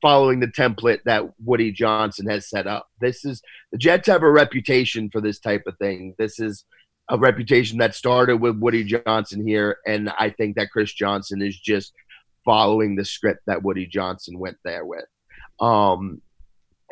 following 0.00 0.40
the 0.40 0.46
template 0.46 1.00
that 1.04 1.24
Woody 1.44 1.72
Johnson 1.72 2.28
has 2.28 2.48
set 2.48 2.66
up. 2.66 2.88
This 3.00 3.24
is 3.24 3.42
the 3.72 3.78
Jets 3.78 4.08
have 4.08 4.22
a 4.22 4.30
reputation 4.30 5.10
for 5.10 5.20
this 5.20 5.38
type 5.38 5.64
of 5.66 5.76
thing. 5.78 6.14
This 6.18 6.38
is 6.40 6.64
a 7.08 7.18
reputation 7.18 7.78
that 7.78 7.94
started 7.94 8.38
with 8.38 8.58
Woody 8.58 8.84
Johnson 8.84 9.46
here, 9.46 9.78
and 9.86 10.10
I 10.18 10.30
think 10.30 10.56
that 10.56 10.70
Chris 10.70 10.92
Johnson 10.92 11.40
is 11.40 11.58
just 11.58 11.92
following 12.44 12.96
the 12.96 13.04
script 13.04 13.42
that 13.46 13.62
Woody 13.62 13.86
Johnson 13.86 14.38
went 14.38 14.56
there 14.64 14.84
with. 14.84 15.04
Um, 15.60 16.22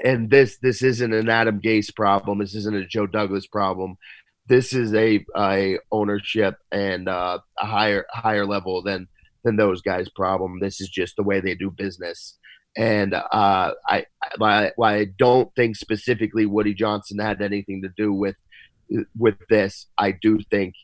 and 0.02 0.30
this 0.30 0.58
this 0.58 0.82
isn't 0.82 1.12
an 1.12 1.28
Adam 1.28 1.60
Gase 1.60 1.94
problem. 1.94 2.38
This 2.38 2.54
isn't 2.54 2.76
a 2.76 2.86
Joe 2.86 3.06
Douglas 3.06 3.46
problem. 3.46 3.96
This 4.46 4.72
is 4.72 4.94
a 4.94 5.24
a 5.36 5.78
ownership 5.90 6.56
and 6.70 7.08
uh, 7.08 7.38
a 7.58 7.66
higher 7.66 8.04
higher 8.10 8.46
level 8.46 8.82
than 8.82 9.08
than 9.44 9.56
those 9.56 9.82
guys' 9.82 10.08
problem. 10.08 10.58
This 10.60 10.80
is 10.80 10.88
just 10.88 11.16
the 11.16 11.22
way 11.22 11.40
they 11.40 11.54
do 11.54 11.70
business 11.70 12.38
and 12.76 13.14
uh, 13.14 13.72
I, 13.88 14.06
I, 14.40 14.72
I 14.80 15.06
don't 15.18 15.54
think 15.54 15.76
specifically 15.76 16.46
Woody 16.46 16.74
Johnson 16.74 17.18
had 17.18 17.40
anything 17.40 17.82
to 17.82 17.88
do 17.96 18.12
with 18.12 18.36
with 19.16 19.36
this. 19.48 19.86
I 19.96 20.12
do 20.12 20.40
think 20.50 20.74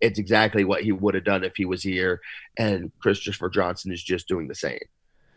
it's 0.00 0.18
exactly 0.18 0.64
what 0.64 0.82
he 0.82 0.92
would 0.92 1.14
have 1.14 1.24
done 1.24 1.44
if 1.44 1.56
he 1.56 1.64
was 1.64 1.82
here, 1.82 2.20
and 2.58 2.90
Christopher 3.00 3.48
Johnson 3.48 3.92
is 3.92 4.02
just 4.02 4.28
doing 4.28 4.48
the 4.48 4.54
same. 4.54 4.80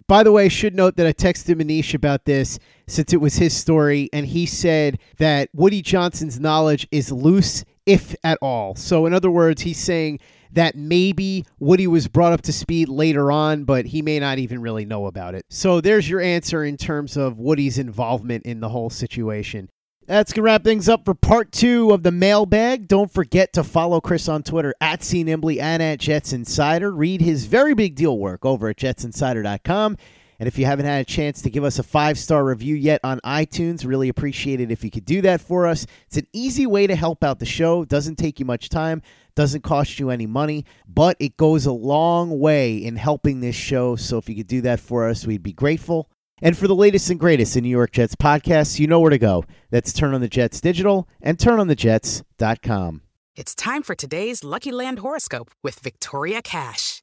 By 0.08 0.24
the 0.24 0.32
way, 0.32 0.46
I 0.46 0.50
should 0.50 0.76
note 0.76 0.98
that 0.98 1.08
I 1.08 1.14
texted 1.14 1.56
Manish 1.56 1.94
about 1.94 2.26
this 2.26 2.60
since 2.88 3.14
it 3.14 3.22
was 3.22 3.36
his 3.36 3.56
story, 3.56 4.10
and 4.12 4.26
he 4.26 4.46
said 4.46 5.00
that 5.18 5.50
Woody 5.54 5.82
Johnson's 5.82 6.40
knowledge 6.40 6.88
is 6.92 7.12
loose, 7.12 7.64
if 7.86 8.16
at 8.24 8.38
all. 8.42 8.76
So, 8.76 9.06
in 9.06 9.14
other 9.14 9.32
words, 9.32 9.62
he's 9.62 9.80
saying 9.80 10.20
that 10.54 10.76
maybe 10.76 11.46
Woody 11.60 11.88
was 11.88 12.08
brought 12.08 12.34
up 12.34 12.42
to 12.44 12.54
speed 12.54 12.89
later 12.89 13.32
on, 13.32 13.63
but 13.63 13.86
he 13.86 14.02
may 14.02 14.20
not 14.20 14.39
even 14.39 14.62
really 14.62 14.86
know 14.86 15.06
about 15.06 15.36
it. 15.36 15.46
So 15.50 15.82
there's 15.82 16.10
your 16.10 16.22
answer 16.22 16.63
in 16.63 16.78
terms 16.78 17.18
of 17.18 17.39
Woody's 17.39 17.78
involvement 17.78 18.46
in 18.46 18.60
the 18.60 18.70
whole 18.70 18.89
situation. 18.89 19.70
That's 20.06 20.34
going 20.34 20.42
to 20.42 20.46
wrap 20.46 20.63
things 20.66 20.89
up 20.89 21.06
for 21.06 21.13
part 21.13 21.54
two 21.54 21.92
of 21.92 22.04
the 22.04 22.12
mailbag. 22.12 22.89
Don't 22.89 23.12
forget 23.12 23.54
to 23.54 23.63
follow 23.63 24.02
Chris 24.02 24.28
on 24.28 24.44
Twitter 24.44 24.74
at 24.82 25.00
CNimbly 25.00 25.62
and 25.62 25.82
at 25.82 26.00
Jets 26.00 26.34
Insider. 26.34 26.92
Read 26.92 27.22
his 27.22 27.46
very 27.46 27.74
big 27.74 27.96
deal 27.96 28.18
work 28.18 28.46
over 28.46 28.68
at 28.68 28.78
jetsinsider.com. 28.78 29.98
And 30.39 30.48
if 30.48 30.58
you 30.58 30.65
haven't 30.65 30.86
had 30.86 31.02
a 31.02 31.06
chance 31.06 31.41
to 31.41 31.50
give 31.50 31.63
us 31.63 31.80
a 31.80 31.84
five 31.84 32.17
star 32.17 32.43
review 32.43 32.76
yet 32.76 33.00
on 33.04 33.19
iTunes, 33.22 33.86
really 33.86 34.10
appreciate 34.10 34.60
it 34.60 34.72
if 34.72 34.84
you 34.84 34.91
could 34.91 35.06
do 35.06 35.22
that 35.22 35.41
for 35.41 35.67
us. 35.67 35.86
It's 36.08 36.17
an 36.17 36.28
easy 36.34 36.65
way 36.65 36.88
to 36.88 36.96
help 36.96 37.24
out 37.24 37.39
the 37.39 37.46
show, 37.46 37.86
doesn't 37.86 38.15
take 38.15 38.39
you 38.39 38.46
much 38.46 38.69
time, 38.69 39.02
doesn't 39.36 39.62
cost 39.62 40.00
you 40.00 40.10
any 40.10 40.26
money, 40.26 40.65
but 40.88 41.17
it 41.19 41.38
goes 41.38 41.65
a 41.65 41.72
long 41.72 42.39
way 42.39 42.78
in 42.78 42.96
helping 42.96 43.39
this 43.39 43.56
show. 43.56 43.96
So 43.96 44.17
if 44.17 44.30
you 44.30 44.36
could 44.36 44.48
do 44.48 44.62
that 44.62 44.80
for 44.80 45.08
us, 45.08 45.26
we'd 45.26 45.43
be 45.43 45.54
grateful. 45.54 46.10
And 46.41 46.58
for 46.58 46.67
the 46.67 46.76
latest 46.76 47.10
and 47.10 47.19
greatest 47.19 47.56
in 47.56 47.63
New 47.63 47.69
York 47.69 47.91
Jets 47.91 48.15
podcasts, 48.15 48.80
you 48.80 48.88
know 48.88 49.00
where 49.00 49.12
to 49.12 49.17
go. 49.17 49.46
That's 49.69 49.93
Turn 49.93 50.13
on 50.13 50.22
the 50.22 50.28
Jets 50.28 50.60
Digital 50.60 51.08
and 51.22 51.38
turnonthejets.com. 51.38 53.02
It's 53.36 53.56
time 53.56 53.82
for 53.82 53.96
today's 53.96 54.43
Lucky 54.43 54.72
Land 54.72 55.00
horoscope 55.00 55.52
with 55.63 55.80
Victoria 55.80 56.41
Cash. 56.41 57.03